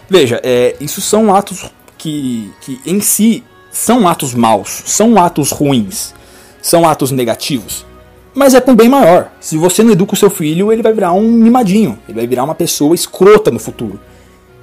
[0.09, 6.14] Veja, é, isso são atos que, que em si são atos maus, são atos ruins,
[6.62, 7.87] são atos negativos.
[8.35, 9.33] Mas é com bem maior.
[9.41, 12.45] Se você não educa o seu filho, ele vai virar um mimadinho, ele vai virar
[12.45, 14.01] uma pessoa escrota no futuro.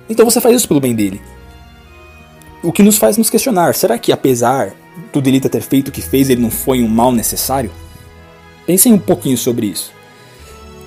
[0.09, 1.21] Então você faz isso pelo bem dele.
[2.63, 4.73] O que nos faz nos questionar: será que apesar
[5.11, 7.71] do Delita ter feito o que fez, ele não foi um mal necessário?
[8.65, 9.94] Pensem um pouquinho sobre isso.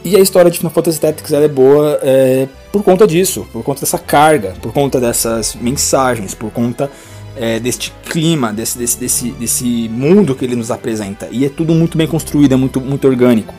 [0.05, 3.81] E a história de Final Fantasy Tactics é boa é, por conta disso, por conta
[3.81, 6.91] dessa carga, por conta dessas mensagens, por conta
[7.37, 11.29] é, deste clima, desse, desse, desse, desse mundo que ele nos apresenta.
[11.31, 13.55] E é tudo muito bem construído, é muito, muito orgânico.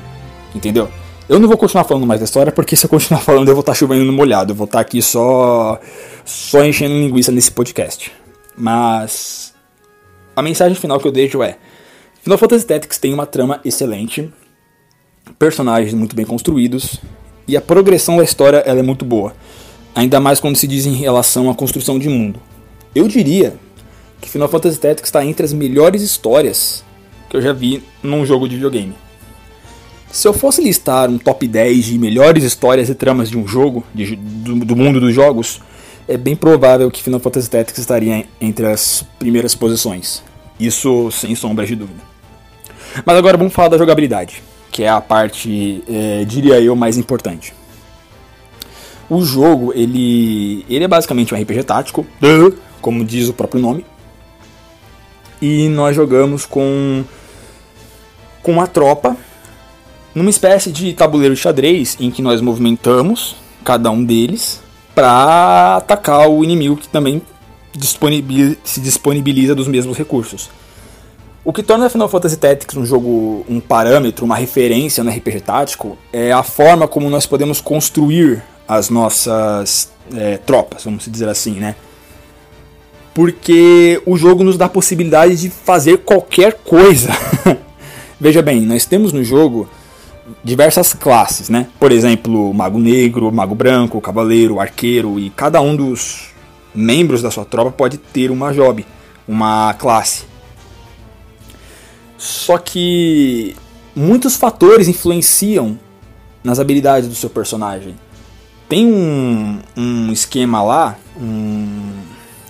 [0.55, 0.89] Entendeu?
[1.27, 3.61] Eu não vou continuar falando mais da história, porque se eu continuar falando eu vou
[3.61, 4.51] estar chovendo no molhado.
[4.51, 5.79] Eu vou estar aqui só,
[6.25, 8.11] só enchendo linguiça nesse podcast.
[8.57, 9.53] Mas
[10.35, 11.57] a mensagem final que eu deixo é:
[12.23, 14.31] Final Fantasy Tactics tem uma trama excelente,
[15.37, 16.99] personagens muito bem construídos
[17.47, 19.33] e a progressão da história ela é muito boa.
[19.95, 22.39] Ainda mais quando se diz em relação à construção de mundo.
[22.93, 23.55] Eu diria
[24.21, 26.83] que Final Fantasy Tactics está entre as melhores histórias
[27.29, 28.93] que eu já vi num jogo de videogame.
[30.11, 33.83] Se eu fosse listar um top 10 de melhores histórias e tramas de um jogo,
[33.93, 35.61] de, do, do, mundo dos jogos,
[36.07, 40.23] é bem provável que Final Fantasy Tactics estaria entre as primeiras posições.
[40.59, 42.01] Isso sem sombras de dúvida.
[43.05, 44.41] Mas agora vamos falar da jogabilidade,
[44.71, 47.53] que é a parte, é, diria eu, mais importante.
[49.09, 52.05] O jogo, ele, ele é basicamente um RPG tático,
[52.81, 53.85] como diz o próprio nome.
[55.41, 57.03] E nós jogamos com,
[58.43, 59.17] com uma tropa,
[60.13, 64.61] numa espécie de tabuleiro de xadrez, em que nós movimentamos cada um deles
[64.93, 67.21] para atacar o inimigo que também
[67.73, 70.49] disponibiliza, se disponibiliza dos mesmos recursos.
[71.43, 75.97] O que torna Final Fantasy Tactics um jogo, um parâmetro, uma referência no RPG tático
[76.11, 81.75] é a forma como nós podemos construir as nossas é, tropas, vamos dizer assim, né?
[83.13, 87.09] Porque o jogo nos dá a possibilidade de fazer qualquer coisa.
[88.19, 89.67] Veja bem, nós temos no jogo
[90.43, 91.67] diversas classes, né?
[91.79, 96.29] Por exemplo, mago negro, mago branco, cavaleiro, arqueiro e cada um dos
[96.75, 98.85] membros da sua tropa pode ter uma job,
[99.27, 100.28] uma classe.
[102.19, 103.55] Só que
[103.95, 105.79] muitos fatores influenciam
[106.43, 107.95] nas habilidades do seu personagem.
[108.67, 111.93] Tem um, um esquema lá, um,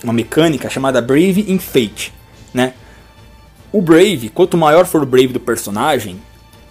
[0.04, 2.12] uma mecânica chamada Brave in Fate,
[2.52, 2.74] né?
[3.72, 6.20] O Brave, quanto maior for o Brave do personagem,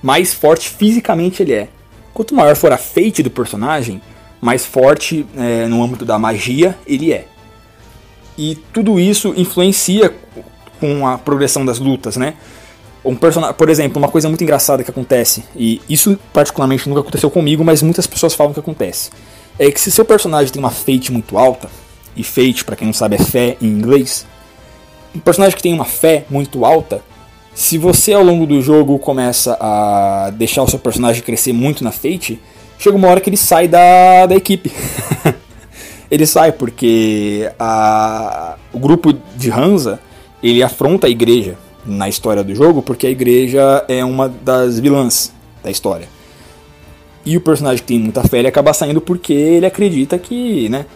[0.03, 1.69] mais forte fisicamente ele é.
[2.13, 4.03] Quanto maior for a Fate do personagem,
[4.41, 7.29] mais forte é, no âmbito da magia ele é.
[8.37, 10.13] E tudo isso influencia
[10.81, 12.35] com a progressão das lutas, né?
[13.05, 17.31] Um personagem, por exemplo, uma coisa muito engraçada que acontece, e isso particularmente nunca aconteceu
[17.31, 19.11] comigo, mas muitas pessoas falam que acontece,
[19.59, 21.71] é que se seu personagem tem uma fate muito alta,
[22.17, 24.27] e fate, para quem não sabe, é fé em inglês,
[25.15, 27.01] um personagem que tem uma fé muito alta,
[27.59, 31.91] se você ao longo do jogo começa a deixar o seu personagem crescer muito na
[31.91, 32.41] Fate,
[32.79, 34.71] chega uma hora que ele sai da, da equipe.
[36.09, 39.99] ele sai porque a, o grupo de Hansa
[40.41, 41.59] ele afronta a igreja
[41.89, 45.33] na história do jogo porque a igreja é uma das vilãs
[45.63, 46.09] da história.
[47.25, 50.87] E o personagem que tem muita fé ele acaba saindo porque ele acredita que, né,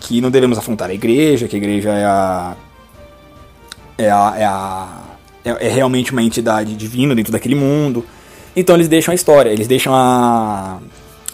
[0.00, 2.56] que não devemos afrontar a igreja, que a igreja é a
[3.98, 5.02] é a, é a
[5.44, 8.04] é, é realmente uma entidade divina dentro daquele mundo.
[8.54, 10.78] Então eles deixam a história, eles deixam a,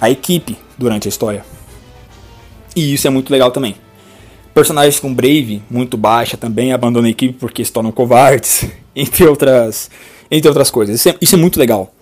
[0.00, 1.44] a equipe durante a história.
[2.76, 3.76] E isso é muito legal também.
[4.58, 9.88] Personagens com Brave, muito baixa, também abandonam a equipe porque se tornam covardes, entre outras,
[10.28, 10.96] entre outras coisas.
[10.96, 11.94] Isso é, isso é muito legal.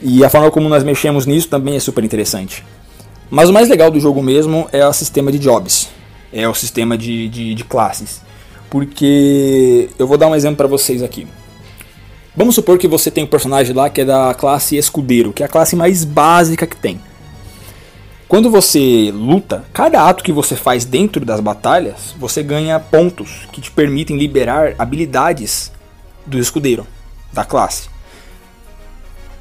[0.00, 2.64] E a forma como nós mexemos nisso também é super interessante.
[3.30, 5.88] Mas o mais legal do jogo mesmo é o sistema de jobs,
[6.32, 8.20] é o sistema de, de, de classes.
[8.68, 11.28] Porque eu vou dar um exemplo para vocês aqui.
[12.34, 15.46] Vamos supor que você tem um personagem lá que é da classe escudeiro, que é
[15.46, 17.00] a classe mais básica que tem.
[18.32, 23.60] Quando você luta, cada ato que você faz dentro das batalhas, você ganha pontos que
[23.60, 25.70] te permitem liberar habilidades
[26.24, 26.86] do escudeiro,
[27.30, 27.90] da classe.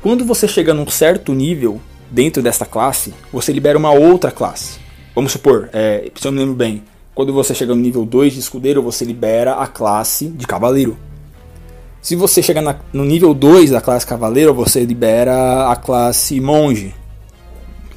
[0.02, 1.80] Quando você chega num certo nível
[2.12, 4.78] dentro dessa classe, você libera uma outra classe.
[5.16, 6.84] Vamos supor, é, se eu me lembro bem,
[7.16, 10.98] quando você chega no nível 2 de escudeiro, você libera a classe de cavaleiro.
[12.02, 16.94] Se você chegar na, no nível 2 da classe cavaleiro, você libera a classe monge.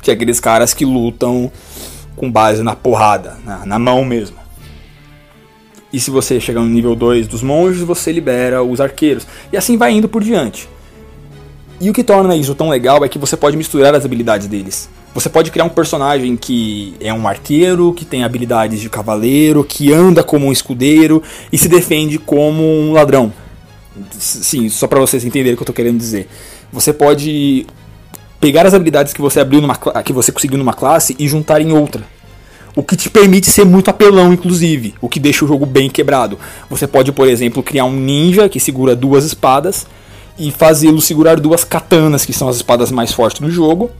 [0.05, 1.50] Que é aqueles caras que lutam
[2.14, 4.36] com base na porrada, na, na mão mesmo.
[5.90, 9.26] E se você chegar no nível 2 dos monges, você libera os arqueiros.
[9.52, 10.68] E assim vai indo por diante.
[11.80, 14.90] E o que torna isso tão legal é que você pode misturar as habilidades deles.
[15.14, 19.92] Você pode criar um personagem que é um arqueiro, que tem habilidades de cavaleiro, que
[19.92, 23.32] anda como um escudeiro e se defende como um ladrão.
[24.18, 26.28] Sim, só para vocês entenderem o que eu tô querendo dizer.
[26.72, 27.66] Você pode
[28.45, 31.72] pegar as habilidades que você abriu numa que você conseguiu numa classe e juntar em
[31.72, 32.05] outra.
[32.76, 36.38] O que te permite ser muito apelão, inclusive, o que deixa o jogo bem quebrado.
[36.68, 39.86] Você pode, por exemplo, criar um ninja que segura duas espadas
[40.38, 43.90] e fazê-lo segurar duas katanas, que são as espadas mais fortes do jogo,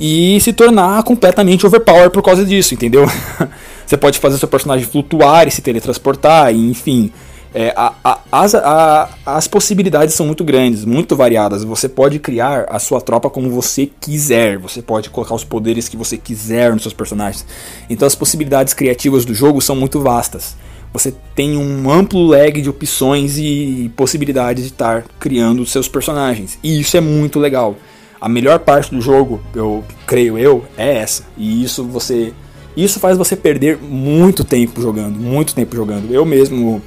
[0.00, 3.06] e se tornar completamente overpower por causa disso, entendeu?
[3.86, 7.12] Você pode fazer seu personagem flutuar e se teletransportar, e, enfim.
[7.54, 11.62] É, a, a, as, a, as possibilidades são muito grandes, muito variadas.
[11.62, 14.58] Você pode criar a sua tropa como você quiser.
[14.58, 17.46] Você pode colocar os poderes que você quiser nos seus personagens.
[17.88, 20.56] Então as possibilidades criativas do jogo são muito vastas.
[20.92, 26.58] Você tem um amplo leg de opções e possibilidades de estar criando seus personagens.
[26.62, 27.76] E isso é muito legal.
[28.20, 31.24] A melhor parte do jogo, eu creio eu, é essa.
[31.36, 32.32] E isso você
[32.76, 36.12] isso faz você perder muito tempo jogando, muito tempo jogando.
[36.12, 36.82] Eu mesmo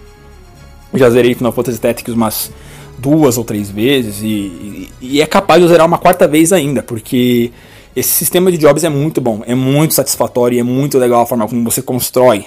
[0.97, 2.51] já zerei Final Fantasy Tactics umas
[2.97, 6.81] duas ou três vezes e, e, e, é capaz de zerar uma quarta vez ainda,
[6.81, 7.51] porque
[7.95, 11.25] esse sistema de jobs é muito bom, é muito satisfatório e é muito legal a
[11.25, 12.45] forma como você constrói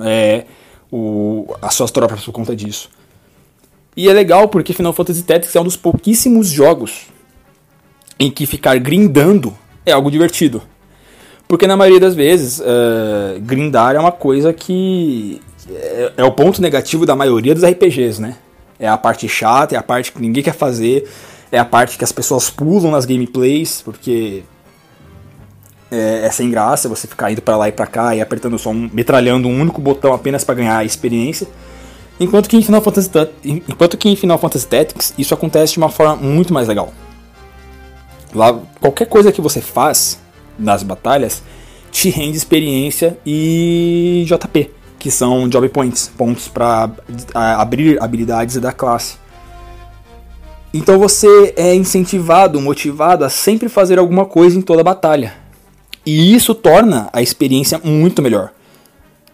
[0.00, 0.44] é,
[0.90, 2.88] o, as suas tropas por conta disso.
[3.96, 7.06] E é legal porque Final Fantasy Tactics é um dos pouquíssimos jogos
[8.18, 10.62] em que ficar grindando é algo divertido.
[11.48, 15.40] Porque na maioria das vezes, uh, grindar é uma coisa que
[15.74, 18.36] é, é, o ponto negativo da maioria dos RPGs, né?
[18.78, 21.08] É a parte chata, é a parte que ninguém quer fazer,
[21.52, 24.42] é a parte que as pessoas pulam nas gameplays, porque
[25.90, 28.70] é, é sem graça você ficar indo para lá e para cá e apertando só
[28.70, 31.46] um, metralhando um único botão apenas para ganhar experiência.
[32.18, 33.10] Enquanto que em Final Fantasy
[33.44, 36.92] enquanto que em Final Fantasy Tactics isso acontece de uma forma muito mais legal.
[38.34, 40.18] Lá qualquer coisa que você faz
[40.58, 41.42] nas batalhas
[41.90, 44.70] te rende experiência e JP,
[45.00, 46.90] que são Job Points, pontos para
[47.34, 49.16] abrir habilidades da classe.
[50.72, 55.32] Então você é incentivado, motivado a sempre fazer alguma coisa em toda batalha.
[56.04, 58.50] E isso torna a experiência muito melhor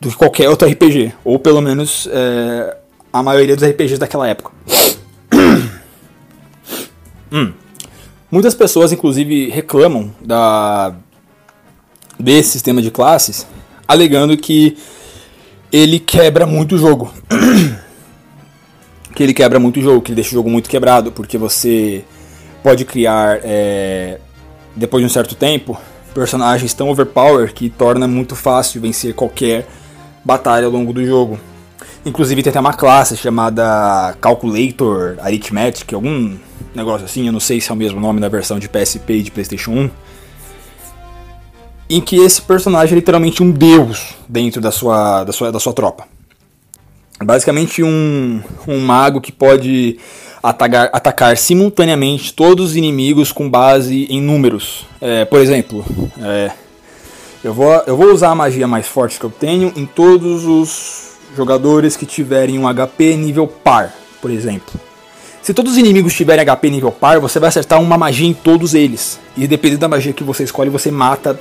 [0.01, 2.77] do que qualquer outro RPG, ou pelo menos é,
[3.12, 4.53] a maioria dos RPGs daquela época.
[7.33, 7.53] hum.
[8.31, 10.95] Muitas pessoas, inclusive, reclamam da
[12.19, 13.47] desse sistema de classes,
[13.87, 14.77] alegando que
[15.77, 17.12] ele quebra muito o jogo.
[19.14, 22.05] que ele quebra muito o jogo, que ele deixa o jogo muito quebrado, porque você
[22.62, 24.18] pode criar, é,
[24.74, 25.79] depois de um certo tempo,
[26.14, 29.66] personagens tão overpower que torna muito fácil vencer qualquer
[30.24, 31.39] batalha ao longo do jogo.
[32.05, 36.37] Inclusive tem até uma classe chamada Calculator Arithmetic, algum
[36.74, 39.22] negócio assim, eu não sei se é o mesmo nome na versão de PSP e
[39.22, 39.91] de PlayStation 1
[41.89, 45.72] em que esse personagem é literalmente um deus dentro da sua, da sua, da sua
[45.72, 46.05] tropa.
[47.22, 49.99] Basicamente um, um mago que pode
[50.43, 54.87] atacar, atacar simultaneamente todos os inimigos com base em números.
[55.01, 55.84] É, por exemplo,
[56.20, 56.51] é,
[57.43, 61.16] eu, vou, eu vou usar a magia mais forte que eu tenho em todos os
[61.37, 64.78] jogadores que tiverem um HP nível par, por exemplo.
[65.43, 68.74] Se todos os inimigos tiverem HP nível par, você vai acertar uma magia em todos
[68.74, 69.20] eles.
[69.37, 71.39] E dependendo da magia que você escolhe, você mata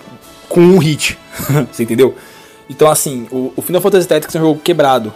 [0.47, 1.17] com um hit.
[1.71, 2.15] você entendeu?
[2.69, 5.13] Então, assim, o, o Final Fantasy Tactics é um jogo quebrado.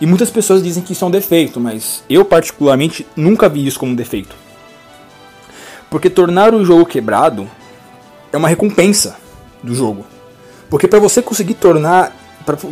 [0.00, 3.78] E muitas pessoas dizem que isso é um defeito, mas eu, particularmente, nunca vi isso
[3.78, 4.36] como um defeito.
[5.90, 7.48] Porque tornar o jogo quebrado
[8.32, 9.16] é uma recompensa
[9.62, 10.06] do jogo.
[10.68, 12.14] Porque para você conseguir tornar.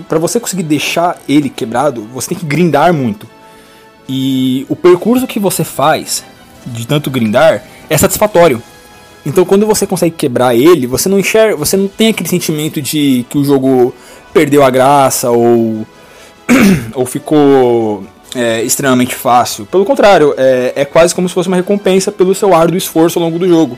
[0.08, 3.26] para você conseguir deixar ele quebrado, você tem que grindar muito.
[4.08, 6.22] E o percurso que você faz
[6.64, 8.62] de tanto grindar é satisfatório.
[9.26, 13.26] Então quando você consegue quebrar ele, você não enxerga, você não tem aquele sentimento de
[13.28, 13.92] que o jogo
[14.32, 15.84] perdeu a graça ou
[16.94, 18.04] ou ficou
[18.36, 19.66] é, extremamente fácil.
[19.66, 23.24] Pelo contrário, é, é quase como se fosse uma recompensa pelo seu árduo esforço ao
[23.24, 23.76] longo do jogo.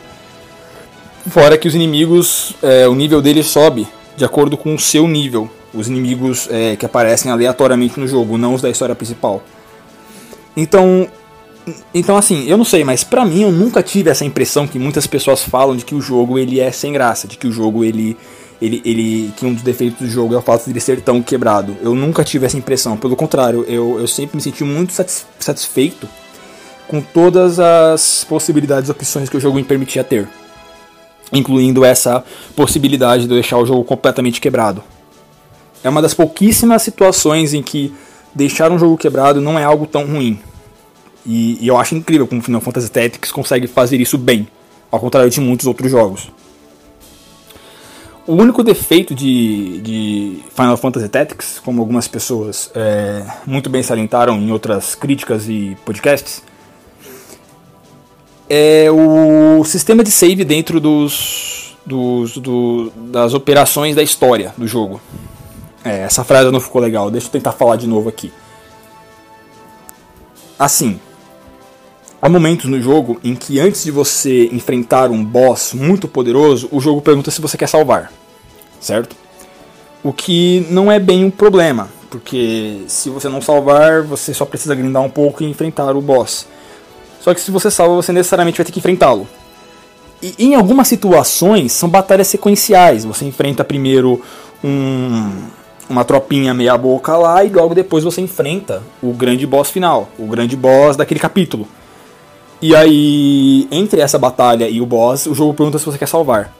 [1.30, 5.48] Fora que os inimigos, é, o nível deles sobe de acordo com o seu nível.
[5.72, 9.42] Os inimigos é, que aparecem aleatoriamente no jogo, não os da história principal.
[10.56, 11.08] Então,
[11.94, 15.06] então assim, eu não sei, mas para mim eu nunca tive essa impressão que muitas
[15.06, 18.16] pessoas falam de que o jogo ele é sem graça, de que o jogo ele
[18.60, 21.22] ele, ele que um dos defeitos do jogo é o fato de ele ser tão
[21.22, 21.76] quebrado.
[21.80, 24.92] Eu nunca tive essa impressão, pelo contrário, eu, eu sempre me senti muito
[25.38, 26.08] satisfeito
[26.88, 30.28] com todas as possibilidades e opções que o jogo me permitia ter,
[31.32, 32.24] incluindo essa
[32.56, 34.82] possibilidade de deixar o jogo completamente quebrado.
[35.84, 37.94] É uma das pouquíssimas situações em que
[38.34, 40.40] deixar um jogo quebrado não é algo tão ruim.
[41.26, 44.48] E, e eu acho incrível como Final Fantasy Tactics consegue fazer isso bem,
[44.90, 46.30] ao contrário de muitos outros jogos.
[48.26, 54.36] O único defeito de, de Final Fantasy Tactics, como algumas pessoas é, muito bem salientaram
[54.36, 56.42] em outras críticas e podcasts,
[58.50, 65.00] é o sistema de save dentro dos, dos do, das operações da história do jogo.
[65.82, 68.30] É, essa frase não ficou legal, deixa eu tentar falar de novo aqui.
[70.58, 71.00] Assim,
[72.20, 76.80] há momentos no jogo em que antes de você enfrentar um boss muito poderoso, o
[76.80, 78.12] jogo pergunta se você quer salvar,
[78.80, 79.16] certo?
[80.02, 84.74] O que não é bem um problema, porque se você não salvar, você só precisa
[84.74, 86.46] grindar um pouco e enfrentar o boss.
[87.20, 89.28] Só que se você salva, você necessariamente vai ter que enfrentá-lo.
[90.22, 93.04] E em algumas situações são batalhas sequenciais.
[93.04, 94.20] Você enfrenta primeiro
[94.64, 95.30] um,
[95.88, 100.26] uma tropinha meia boca lá e logo depois você enfrenta o grande boss final, o
[100.26, 101.68] grande boss daquele capítulo.
[102.60, 106.52] E aí, entre essa batalha e o boss, o jogo pergunta se você quer salvar.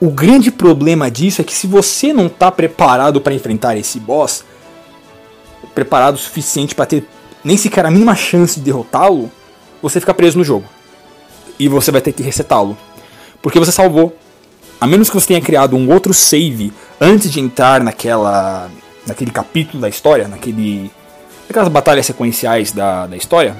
[0.00, 4.44] O grande problema disso é que se você não está preparado para enfrentar esse boss,
[5.74, 7.08] preparado o suficiente para ter
[7.44, 9.30] nem sequer a mínima chance de derrotá-lo,
[9.80, 10.64] você fica preso no jogo.
[11.58, 12.76] E você vai ter que resetá-lo.
[13.40, 14.16] Porque você salvou.
[14.80, 18.68] A menos que você tenha criado um outro save antes de entrar naquela.
[19.06, 20.90] naquele capítulo da história, naquele.
[21.46, 23.56] naquelas batalhas sequenciais da, da história.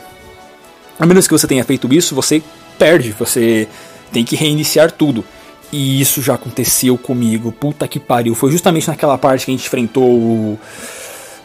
[0.98, 2.42] A menos que você tenha feito isso, você
[2.78, 3.68] perde, você
[4.12, 5.24] tem que reiniciar tudo.
[5.72, 7.50] E isso já aconteceu comigo.
[7.50, 8.34] Puta que pariu.
[8.34, 10.58] Foi justamente naquela parte que a gente enfrentou o.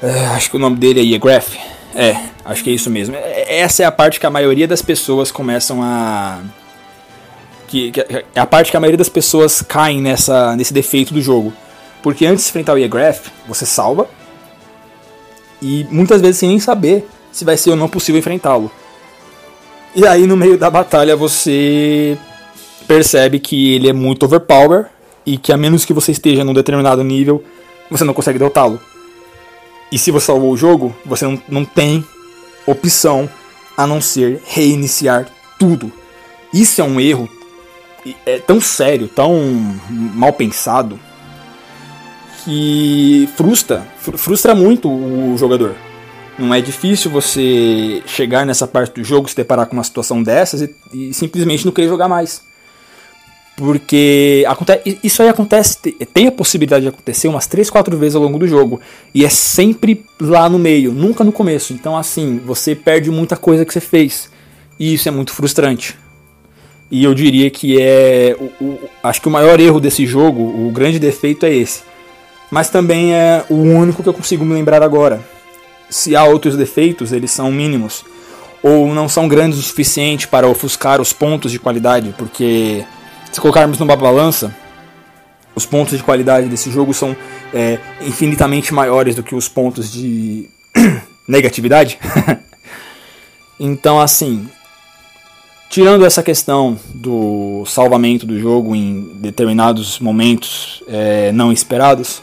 [0.01, 1.55] É, acho que o nome dele é Yegraph.
[1.95, 3.15] É, acho que é isso mesmo.
[3.15, 6.39] É, essa é a parte que a maioria das pessoas começam a.
[7.67, 11.21] Que, que, é a parte que a maioria das pessoas caem nessa, nesse defeito do
[11.21, 11.51] jogo.
[12.03, 14.07] Porque antes de enfrentar o Yegraph, você salva.
[15.61, 18.71] E muitas vezes sem nem saber se vai ser ou não possível enfrentá-lo.
[19.95, 22.17] E aí no meio da batalha você
[22.87, 24.87] percebe que ele é muito overpower
[25.25, 27.43] e que a menos que você esteja num determinado nível,
[27.89, 28.79] você não consegue derrotá-lo.
[29.91, 32.03] E se você salvou o jogo, você não, não tem
[32.65, 33.29] opção
[33.75, 35.27] a não ser reiniciar
[35.57, 35.91] tudo.
[36.53, 37.29] Isso é um erro
[38.25, 39.33] é tão sério, tão
[39.89, 40.99] mal pensado,
[42.43, 45.75] que frustra, frustra muito o jogador.
[46.39, 50.61] Não é difícil você chegar nessa parte do jogo, se deparar com uma situação dessas
[50.61, 52.41] e, e simplesmente não querer jogar mais.
[53.57, 54.45] Porque
[55.03, 55.77] isso aí acontece,
[56.13, 58.79] tem a possibilidade de acontecer umas 3, 4 vezes ao longo do jogo.
[59.13, 61.73] E é sempre lá no meio, nunca no começo.
[61.73, 64.29] Então, assim, você perde muita coisa que você fez.
[64.79, 65.97] E isso é muito frustrante.
[66.89, 68.33] E eu diria que é.
[68.39, 71.81] O, o, acho que o maior erro desse jogo, o grande defeito é esse.
[72.49, 75.21] Mas também é o único que eu consigo me lembrar agora
[75.89, 78.05] se há outros defeitos, eles são mínimos
[78.61, 82.83] ou não são grandes o suficiente para ofuscar os pontos de qualidade, porque
[83.31, 84.53] se colocarmos numa balança,
[85.55, 87.15] os pontos de qualidade desse jogo são
[87.53, 90.49] é, infinitamente maiores do que os pontos de
[91.27, 91.97] negatividade.
[93.59, 94.47] então, assim,
[95.69, 102.21] tirando essa questão do salvamento do jogo em determinados momentos é, não esperados,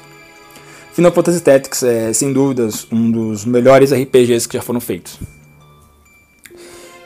[0.96, 5.18] Final Fantasy Tactics é, sem dúvidas, um dos melhores RPGs que já foram feitos.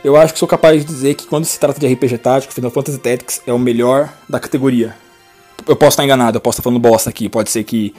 [0.04, 2.70] Eu acho que sou capaz de dizer que quando se trata de RPG tático, Final
[2.70, 4.94] Fantasy Tactics é o melhor da categoria.
[5.66, 7.28] Eu posso estar enganado, eu posso estar falando bosta aqui.
[7.28, 7.92] Pode ser que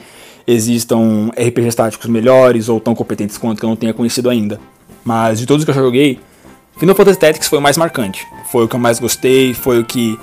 [0.46, 4.58] existam RPGs táticos melhores ou tão competentes quanto que eu não tenha conhecido ainda.
[5.04, 6.18] Mas de todos que eu já joguei,
[6.78, 8.26] Final Fantasy Tactics foi o mais marcante.
[8.50, 10.18] Foi o que eu mais gostei, foi o que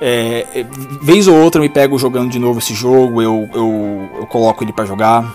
[0.00, 0.66] é, é,
[1.02, 4.62] vez ou outra eu me pego jogando de novo esse jogo, eu, eu, eu coloco
[4.62, 5.34] ele para jogar.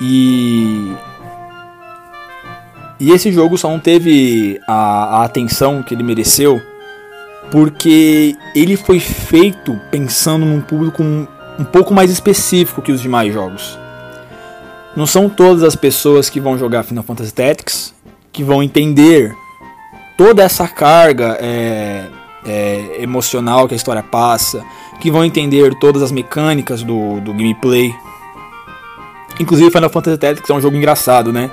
[0.00, 0.92] E.
[2.98, 6.60] E esse jogo só não teve a, a atenção que ele mereceu
[7.50, 11.26] porque ele foi feito pensando num público um,
[11.58, 13.78] um pouco mais específico que os demais jogos.
[14.96, 17.94] Não são todas as pessoas que vão jogar Final Fantasy Tactics
[18.32, 19.34] que vão entender
[20.16, 22.06] toda essa carga é,
[22.46, 24.64] é, emocional que a história passa,
[25.00, 27.94] que vão entender todas as mecânicas do, do gameplay.
[29.38, 31.50] Inclusive Final Fantasy Tactics é um jogo engraçado, né?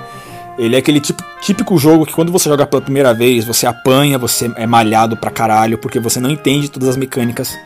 [0.56, 4.16] Ele é aquele tipo, típico jogo que quando você joga pela primeira vez, você apanha,
[4.16, 7.58] você é malhado pra caralho, porque você não entende todas as mecânicas.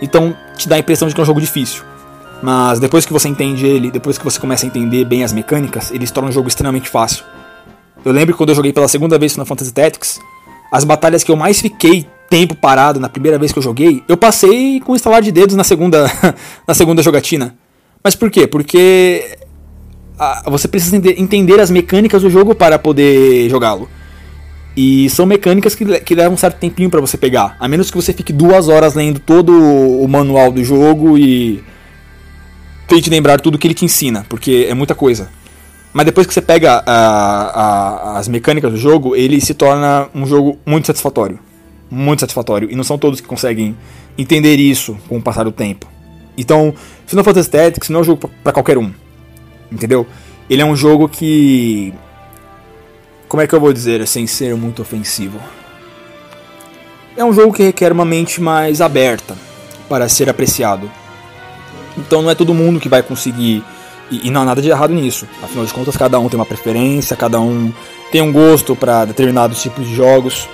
[0.00, 1.84] Então te dá a impressão de que é um jogo difícil.
[2.42, 5.92] Mas depois que você entende ele, depois que você começa a entender bem as mecânicas,
[5.92, 7.24] ele se torna um jogo extremamente fácil.
[8.04, 10.18] Eu lembro quando eu joguei pela segunda vez Final Fantasy Tactics,
[10.72, 14.16] as batalhas que eu mais fiquei tempo parado na primeira vez que eu joguei, eu
[14.16, 16.10] passei com instalar de dedos na segunda,
[16.66, 17.54] na segunda jogatina.
[18.02, 18.46] Mas por quê?
[18.46, 19.36] Porque
[20.18, 23.86] a, você precisa entender as mecânicas do jogo para poder jogá-lo.
[24.74, 27.54] E são mecânicas que, que levam um certo tempinho para você pegar.
[27.60, 31.62] A menos que você fique duas horas lendo todo o manual do jogo e
[32.88, 35.28] tente lembrar tudo que ele te ensina, porque é muita coisa.
[35.92, 40.24] Mas depois que você pega a, a, as mecânicas do jogo, ele se torna um
[40.24, 41.51] jogo muito satisfatório
[41.92, 42.70] muito satisfatório.
[42.70, 43.76] E não são todos que conseguem
[44.16, 45.86] entender isso com o passar do tempo.
[46.36, 46.74] Então,
[47.06, 48.90] Final Fantasy Tactics não é um jogo para qualquer um.
[49.70, 50.06] Entendeu?
[50.48, 51.92] Ele é um jogo que
[53.28, 55.38] como é que eu vou dizer sem ser muito ofensivo?
[57.16, 59.36] É um jogo que requer uma mente mais aberta
[59.88, 60.90] para ser apreciado.
[61.96, 63.62] Então não é todo mundo que vai conseguir
[64.10, 65.26] e, e, não há nada de errado nisso.
[65.42, 67.72] Afinal de contas, cada um tem uma preferência, cada um
[68.10, 70.46] tem um gosto para determinados tipos de jogos.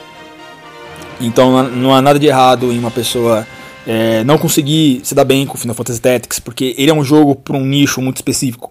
[1.21, 3.47] Então não há nada de errado em uma pessoa
[3.87, 7.35] é, não conseguir se dar bem com Final Fantasy Tactics, porque ele é um jogo
[7.35, 8.71] para um nicho muito específico.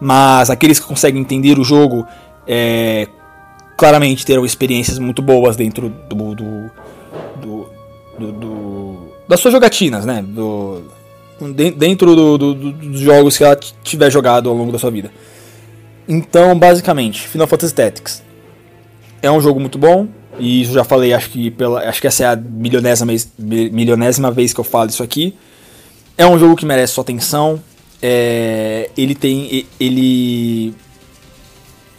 [0.00, 2.06] Mas aqueles que conseguem entender o jogo
[2.46, 3.08] é,
[3.76, 6.70] claramente terão experiências muito boas dentro do, do,
[7.40, 10.24] do, do das suas jogatinas, né?
[11.76, 15.10] Dentro do, do, dos jogos que ela tiver jogado ao longo da sua vida.
[16.08, 18.22] Então, basicamente, Final Fantasy Tactics
[19.20, 20.08] é um jogo muito bom.
[20.38, 24.52] E isso já falei, acho que pela, acho que essa é a milionésima, milionésima vez
[24.52, 25.34] que eu falo isso aqui.
[26.16, 27.62] É um jogo que merece sua atenção.
[28.00, 30.74] É, ele tem, ele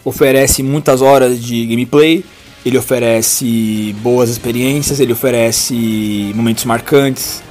[0.03, 2.23] oferece muitas horas de gameplay.
[2.65, 4.99] Ele oferece boas experiências.
[4.99, 7.41] Ele oferece momentos marcantes.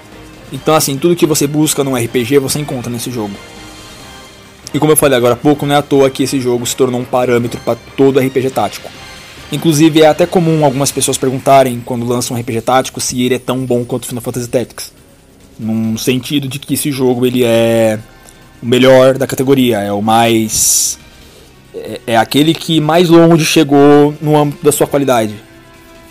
[0.52, 3.34] Então, assim, tudo que você busca num RPG você encontra nesse jogo.
[4.72, 6.76] E como eu falei agora há pouco, não é à toa que esse jogo se
[6.76, 8.90] tornou um parâmetro para todo RPG tático.
[9.50, 13.38] Inclusive, é até comum algumas pessoas perguntarem quando lançam um RPG tático se ele é
[13.38, 14.92] tão bom quanto Final Fantasy Tactics.
[15.58, 17.98] Num sentido de que esse jogo ele é
[18.62, 20.98] o melhor da categoria, é o mais.
[21.74, 25.34] É, é aquele que mais longe chegou no âmbito da sua qualidade.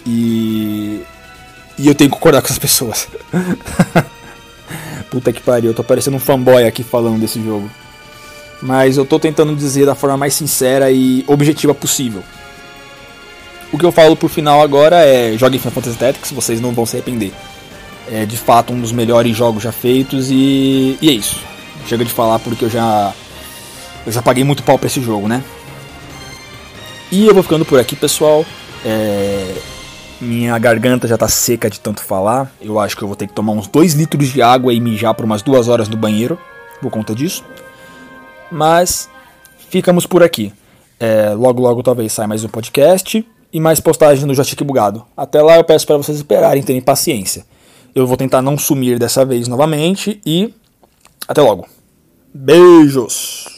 [0.06, 1.02] E.
[1.78, 3.08] E eu tenho que concordar com essas pessoas.
[5.12, 7.70] Puta que pariu, eu tô parecendo um fanboy aqui falando desse jogo.
[8.62, 12.24] Mas eu tô tentando dizer da forma mais sincera e objetiva possível.
[13.72, 16.86] O que eu falo por final agora é: joguem Final Fantasy Tactics, vocês não vão
[16.86, 17.34] se arrepender.
[18.10, 21.42] É de fato um dos melhores jogos já feitos e, e é isso.
[21.88, 23.14] Chega de falar porque eu já
[24.06, 25.44] eu já paguei muito pau pra esse jogo, né?
[27.12, 28.46] E eu vou ficando por aqui, pessoal.
[28.86, 29.56] É...
[30.20, 32.52] Minha garganta já tá seca de tanto falar.
[32.62, 35.14] Eu acho que eu vou ter que tomar uns 2 litros de água e mijar
[35.14, 36.40] por umas duas horas no banheiro.
[36.82, 37.44] Por conta disso.
[38.50, 39.10] Mas
[39.70, 40.54] ficamos por aqui.
[41.00, 45.06] É, logo, logo talvez saia mais um podcast e mais postagens no Joystick Bugado.
[45.16, 47.46] Até lá eu peço para vocês esperarem, terem paciência.
[47.96, 50.54] Eu vou tentar não sumir dessa vez novamente e
[51.28, 51.68] até logo.
[52.34, 53.57] Beijos!